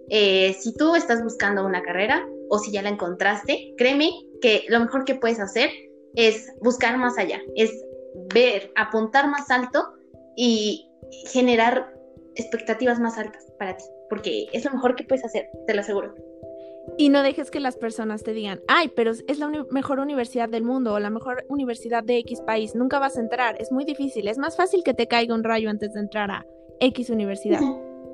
eh, 0.09 0.53
si 0.59 0.73
tú 0.73 0.95
estás 0.95 1.23
buscando 1.23 1.65
una 1.65 1.81
carrera 1.81 2.27
o 2.49 2.59
si 2.59 2.71
ya 2.71 2.81
la 2.81 2.89
encontraste, 2.89 3.73
créeme 3.77 4.11
que 4.41 4.65
lo 4.67 4.79
mejor 4.79 5.05
que 5.05 5.15
puedes 5.15 5.39
hacer 5.39 5.69
es 6.15 6.51
buscar 6.61 6.97
más 6.97 7.17
allá, 7.17 7.41
es 7.55 7.71
ver, 8.33 8.71
apuntar 8.75 9.29
más 9.29 9.49
alto 9.49 9.93
y 10.35 10.89
generar 11.27 11.93
expectativas 12.35 12.99
más 12.99 13.17
altas 13.17 13.45
para 13.59 13.77
ti, 13.77 13.85
porque 14.09 14.47
es 14.51 14.65
lo 14.65 14.71
mejor 14.71 14.95
que 14.95 15.03
puedes 15.03 15.23
hacer, 15.23 15.49
te 15.67 15.73
lo 15.73 15.81
aseguro. 15.81 16.13
Y 16.97 17.09
no 17.09 17.23
dejes 17.23 17.51
que 17.51 17.59
las 17.59 17.77
personas 17.77 18.23
te 18.23 18.33
digan, 18.33 18.61
ay, 18.67 18.91
pero 18.95 19.11
es 19.11 19.39
la 19.39 19.47
mejor 19.69 19.99
universidad 19.99 20.49
del 20.49 20.63
mundo 20.63 20.93
o 20.93 20.99
la 20.99 21.09
mejor 21.09 21.45
universidad 21.47 22.03
de 22.03 22.17
X 22.19 22.41
país, 22.41 22.75
nunca 22.75 22.99
vas 22.99 23.17
a 23.17 23.21
entrar, 23.21 23.55
es 23.59 23.71
muy 23.71 23.85
difícil, 23.85 24.27
es 24.27 24.37
más 24.37 24.57
fácil 24.57 24.83
que 24.83 24.93
te 24.93 25.07
caiga 25.07 25.35
un 25.35 25.43
rayo 25.43 25.69
antes 25.69 25.93
de 25.93 25.99
entrar 25.99 26.31
a 26.31 26.45
X 26.79 27.09
universidad. 27.09 27.61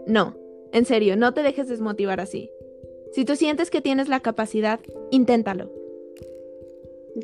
No, 0.05 0.35
en 0.73 0.85
serio, 0.85 1.15
no 1.17 1.33
te 1.33 1.43
dejes 1.43 1.67
desmotivar 1.67 2.19
así. 2.19 2.51
Si 3.13 3.25
tú 3.25 3.35
sientes 3.35 3.69
que 3.69 3.81
tienes 3.81 4.09
la 4.09 4.19
capacidad, 4.19 4.79
inténtalo. 5.11 5.71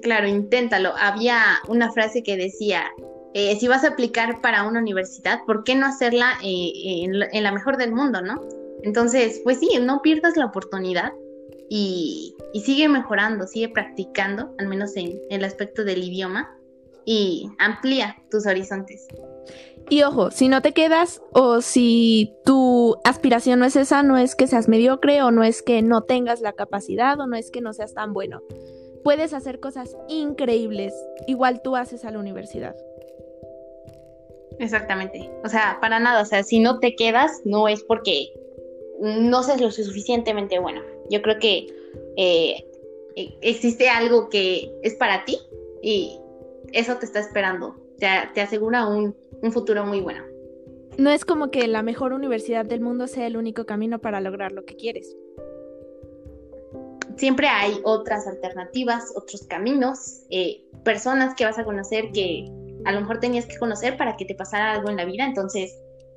Claro, 0.02 0.28
inténtalo. 0.28 0.94
Había 0.98 1.40
una 1.68 1.92
frase 1.92 2.24
que 2.24 2.36
decía, 2.36 2.86
eh, 3.34 3.58
si 3.60 3.68
vas 3.68 3.84
a 3.84 3.90
aplicar 3.90 4.42
para 4.42 4.68
una 4.68 4.80
universidad, 4.80 5.42
¿por 5.46 5.64
qué 5.64 5.76
no 5.76 5.86
hacerla 5.86 6.34
eh, 6.44 7.06
en, 7.32 7.44
la 7.44 7.52
mejor 7.52 7.78
del 7.78 7.92
mundo, 7.92 8.22
no? 8.22 8.42
Entonces, 8.84 9.42
pues 9.44 9.60
sí, 9.60 9.70
no 9.82 10.02
pierdas 10.02 10.36
la 10.36 10.46
oportunidad 10.46 11.14
y, 11.70 12.36
sigue 12.64 12.88
mejorando, 12.90 13.48
sigue 13.48 13.70
practicando, 13.70 14.54
al 14.60 14.68
menos 14.68 14.96
en, 14.96 15.20
el 15.30 15.44
aspecto 15.44 15.84
del 15.84 16.04
idioma, 16.04 16.58
y 17.06 17.50
amplía 17.60 18.18
tus 18.32 18.46
horizontes. 18.46 19.08
Y 19.90 20.04
ojo, 20.04 20.32
si 20.32 20.48
no 20.48 20.62
te 20.62 20.72
quedas 20.72 21.22
o 21.34 21.62
si 21.62 22.34
tu 22.46 22.96
aspiración 23.04 23.60
no 23.60 23.66
es 23.66 23.76
esa, 23.76 24.02
no 24.02 24.18
es 24.18 24.36
que 24.36 24.48
seas 24.48 24.70
mediocre 24.70 25.22
o 25.22 25.32
no 25.32 25.44
es 25.44 25.62
que 25.62 25.82
no 25.82 26.04
tengas 26.04 26.40
la 26.40 26.54
capacidad 26.54 27.20
o 27.20 27.28
no 27.28 27.36
es 27.36 27.52
que 27.52 27.60
no 27.60 27.74
seas 27.74 27.94
tan 27.94 28.14
bueno. 28.14 28.42
Puedes 29.04 29.34
hacer 29.34 29.60
cosas 29.60 29.98
increíbles, 30.08 30.94
igual 31.28 31.62
tú 31.62 31.76
haces 31.76 32.06
a 32.06 32.12
la 32.12 32.20
universidad. 32.20 32.76
Exactamente. 34.60 35.30
O 35.44 35.50
sea, 35.50 35.78
para 35.82 36.00
nada. 36.00 36.22
O 36.22 36.26
sea, 36.26 36.44
si 36.44 36.60
no 36.60 36.80
te 36.80 36.96
quedas, 36.96 37.42
no 37.44 37.68
es 37.68 37.84
porque 37.84 38.32
no 39.00 39.44
seas 39.44 39.60
lo 39.60 39.72
suficientemente 39.72 40.60
bueno. 40.60 40.82
Yo 41.10 41.22
creo 41.22 41.40
que 41.40 41.68
eh, 42.18 42.64
e, 43.16 43.38
existe 43.42 43.90
algo 43.90 44.30
que 44.30 44.72
es 44.84 44.96
para 44.96 45.26
ti 45.26 45.38
y 45.82 46.20
eso 46.72 46.96
te 46.98 47.06
está 47.06 47.20
esperando. 47.20 47.76
Te, 48.00 48.08
te 48.34 48.42
asegura 48.42 48.88
un, 48.88 49.16
un 49.42 49.52
futuro 49.52 49.86
muy 49.86 50.02
bueno. 50.02 50.24
No 50.98 51.10
es 51.10 51.26
como 51.26 51.50
que 51.50 51.68
la 51.68 51.82
mejor 51.82 52.14
universidad 52.14 52.66
del 52.66 52.82
mundo 52.82 53.08
sea 53.08 53.26
el 53.26 53.38
único 53.38 53.66
camino 53.66 54.00
para 54.00 54.22
lograr 54.22 54.52
lo 54.52 54.64
que 54.64 54.76
quieres. 54.76 55.16
Siempre 57.18 57.48
hay 57.48 57.80
otras 57.84 58.28
alternativas, 58.28 59.12
otros 59.16 59.44
caminos, 59.44 60.22
eh, 60.30 60.64
personas 60.84 61.36
que 61.36 61.46
vas 61.46 61.58
a 61.60 61.64
conocer 61.64 62.12
que 62.12 62.46
a 62.86 62.92
lo 62.92 63.02
mejor 63.02 63.20
tenías 63.20 63.46
que 63.46 63.58
conocer 63.58 63.98
para 63.98 64.18
que 64.18 64.26
te 64.26 64.36
pasara 64.36 64.74
algo 64.74 64.90
en 64.90 64.98
la 64.98 65.06
vida. 65.06 65.26
Entonces, 65.26 65.74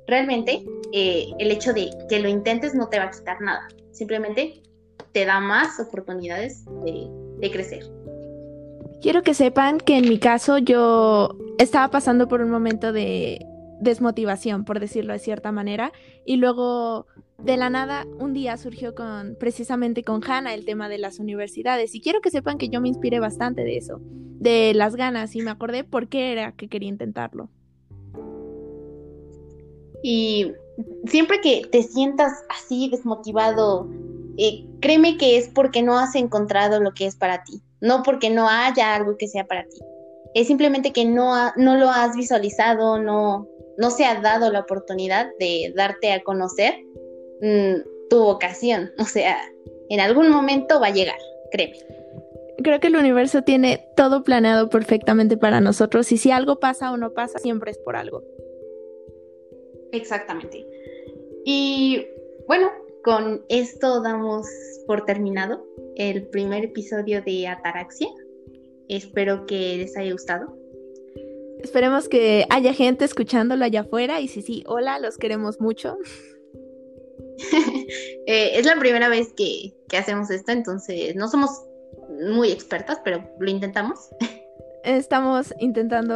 realmente 0.07 0.63
eh, 0.91 1.27
el 1.39 1.51
hecho 1.51 1.73
de 1.73 1.89
que 2.09 2.19
lo 2.19 2.29
intentes 2.29 2.73
no 2.75 2.89
te 2.89 2.99
va 2.99 3.05
a 3.05 3.11
quitar 3.11 3.41
nada. 3.41 3.67
Simplemente 3.91 4.61
te 5.17 5.25
da 5.25 5.39
más 5.39 5.79
oportunidades 5.79 6.63
de, 6.85 7.49
crecer. 7.49 7.83
Quiero 9.01 9.23
que 9.23 9.33
sepan 9.33 9.79
que 9.79 9.97
en 9.97 10.07
mi 10.07 10.19
caso 10.19 10.59
yo 10.59 11.35
estaba 11.57 11.89
pasando 11.89 12.27
por 12.27 12.41
un 12.41 12.51
momento 12.51 12.93
de 12.93 13.43
desmotivación, 13.81 14.63
por 14.63 14.79
decirlo 14.79 15.13
de 15.13 15.19
cierta 15.19 15.51
manera, 15.51 15.91
y 16.23 16.35
luego 16.35 17.07
de 17.39 17.57
la 17.57 17.71
nada 17.71 18.05
un 18.19 18.33
día 18.33 18.57
surgió 18.57 18.93
con 18.93 19.35
precisamente 19.39 20.03
con 20.03 20.21
Hannah 20.23 20.53
el 20.53 20.65
tema 20.65 20.87
de 20.87 20.99
las 20.99 21.17
universidades 21.17 21.95
y 21.95 22.01
quiero 22.01 22.21
que 22.21 22.29
sepan 22.29 22.59
que 22.59 22.69
yo 22.69 22.79
me 22.79 22.87
inspiré 22.87 23.19
bastante 23.19 23.63
de 23.63 23.77
eso 23.77 23.99
de 24.01 24.73
las 24.75 24.95
ganas 24.95 25.35
y 25.35 25.41
me 25.41 25.49
acordé 25.49 25.83
por 25.83 26.09
qué 26.09 26.31
era 26.31 26.51
que 26.51 26.67
quería 26.67 26.89
intentarlo. 26.89 27.49
Y 30.03 30.53
siempre 31.05 31.41
que 31.41 31.63
te 31.71 31.81
sientas 31.81 32.33
así 32.49 32.89
desmotivado, 32.89 33.89
eh, 34.37 34.65
créeme 34.79 35.17
que 35.17 35.37
es 35.37 35.49
porque 35.49 35.81
no 35.81 35.97
has 35.97 36.15
encontrado 36.15 36.79
lo 36.79 36.93
que 36.93 37.05
es 37.05 37.15
para 37.15 37.43
ti, 37.43 37.61
no 37.81 38.03
porque 38.03 38.29
no 38.29 38.49
haya 38.49 38.95
algo 38.95 39.17
que 39.17 39.27
sea 39.27 39.45
para 39.45 39.63
ti. 39.63 39.79
Es 40.33 40.47
simplemente 40.47 40.91
que 40.91 41.05
no, 41.05 41.33
no 41.55 41.75
lo 41.77 41.89
has 41.89 42.15
visualizado, 42.15 42.99
no, 42.99 43.47
no 43.77 43.89
se 43.89 44.05
ha 44.05 44.21
dado 44.21 44.51
la 44.51 44.61
oportunidad 44.61 45.27
de 45.39 45.73
darte 45.75 46.11
a 46.11 46.23
conocer 46.23 46.75
mm, 47.41 48.09
tu 48.09 48.23
vocación. 48.23 48.91
O 48.99 49.05
sea, 49.05 49.37
en 49.89 49.99
algún 49.99 50.29
momento 50.29 50.79
va 50.79 50.87
a 50.87 50.93
llegar, 50.93 51.17
créeme 51.51 51.77
creo 52.63 52.79
que 52.79 52.87
el 52.87 52.95
universo 52.95 53.43
tiene 53.43 53.87
todo 53.95 54.23
planeado 54.23 54.69
perfectamente 54.69 55.37
para 55.37 55.61
nosotros 55.61 56.11
y 56.11 56.17
si 56.17 56.31
algo 56.31 56.59
pasa 56.59 56.91
o 56.91 56.97
no 56.97 57.13
pasa, 57.13 57.39
siempre 57.39 57.71
es 57.71 57.77
por 57.77 57.95
algo. 57.95 58.23
Exactamente. 59.91 60.65
Y 61.45 62.05
bueno, 62.47 62.69
con 63.07 63.41
esto 63.47 64.01
damos 64.01 64.45
por 64.85 65.05
terminado 65.05 65.65
el 65.95 66.27
primer 66.27 66.65
episodio 66.65 67.21
de 67.21 67.47
Ataraxia. 67.47 68.09
Espero 68.89 69.45
que 69.45 69.77
les 69.77 69.95
haya 69.95 70.11
gustado. 70.11 70.53
Esperemos 71.63 72.09
que 72.09 72.45
haya 72.49 72.73
gente 72.73 73.05
escuchándolo 73.05 73.63
allá 73.63 73.79
afuera 73.81 74.19
y 74.19 74.27
si 74.27 74.41
sí, 74.41 74.65
hola, 74.67 74.99
los 74.99 75.17
queremos 75.17 75.61
mucho. 75.61 75.97
Eh, 78.29 78.59
es 78.59 78.65
la 78.65 78.77
primera 78.77 79.07
vez 79.07 79.31
que, 79.31 79.73
que 79.87 79.95
hacemos 79.95 80.29
esto, 80.29 80.51
entonces 80.51 81.15
no 81.15 81.29
somos 81.29 81.49
muy 82.29 82.51
expertas, 82.51 82.99
pero 83.05 83.23
lo 83.39 83.49
intentamos. 83.49 84.09
Estamos 84.83 85.53
intentando 85.59 86.13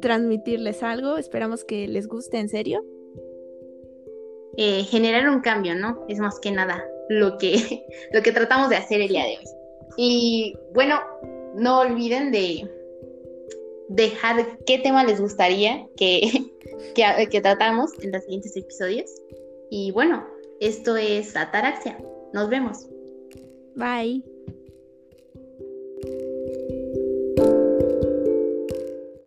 transmitirles 0.00 0.84
algo, 0.84 1.16
esperamos 1.16 1.64
que 1.64 1.88
les 1.88 2.06
guste 2.06 2.38
en 2.38 2.48
serio. 2.48 2.84
Eh, 4.56 4.84
generar 4.84 5.28
un 5.28 5.40
cambio, 5.40 5.74
¿no? 5.74 6.04
Es 6.08 6.18
más 6.18 6.38
que 6.40 6.50
nada 6.50 6.84
lo 7.08 7.38
que, 7.38 7.84
lo 8.12 8.22
que 8.22 8.32
tratamos 8.32 8.68
de 8.68 8.76
hacer 8.76 9.00
el 9.00 9.08
día 9.08 9.24
de 9.24 9.38
hoy. 9.38 9.44
Y 9.96 10.56
bueno, 10.74 11.00
no 11.54 11.80
olviden 11.80 12.30
de 12.30 12.68
dejar 13.88 14.58
qué 14.66 14.78
tema 14.78 15.04
les 15.04 15.20
gustaría 15.20 15.86
que, 15.96 16.50
que, 16.94 17.28
que 17.30 17.40
tratamos 17.40 17.90
en 18.02 18.12
los 18.12 18.22
siguientes 18.22 18.56
episodios. 18.56 19.10
Y 19.70 19.92
bueno, 19.92 20.26
esto 20.60 20.96
es 20.96 21.36
Ataraxia. 21.36 21.98
Nos 22.32 22.48
vemos. 22.48 22.86
Bye. 23.74 24.29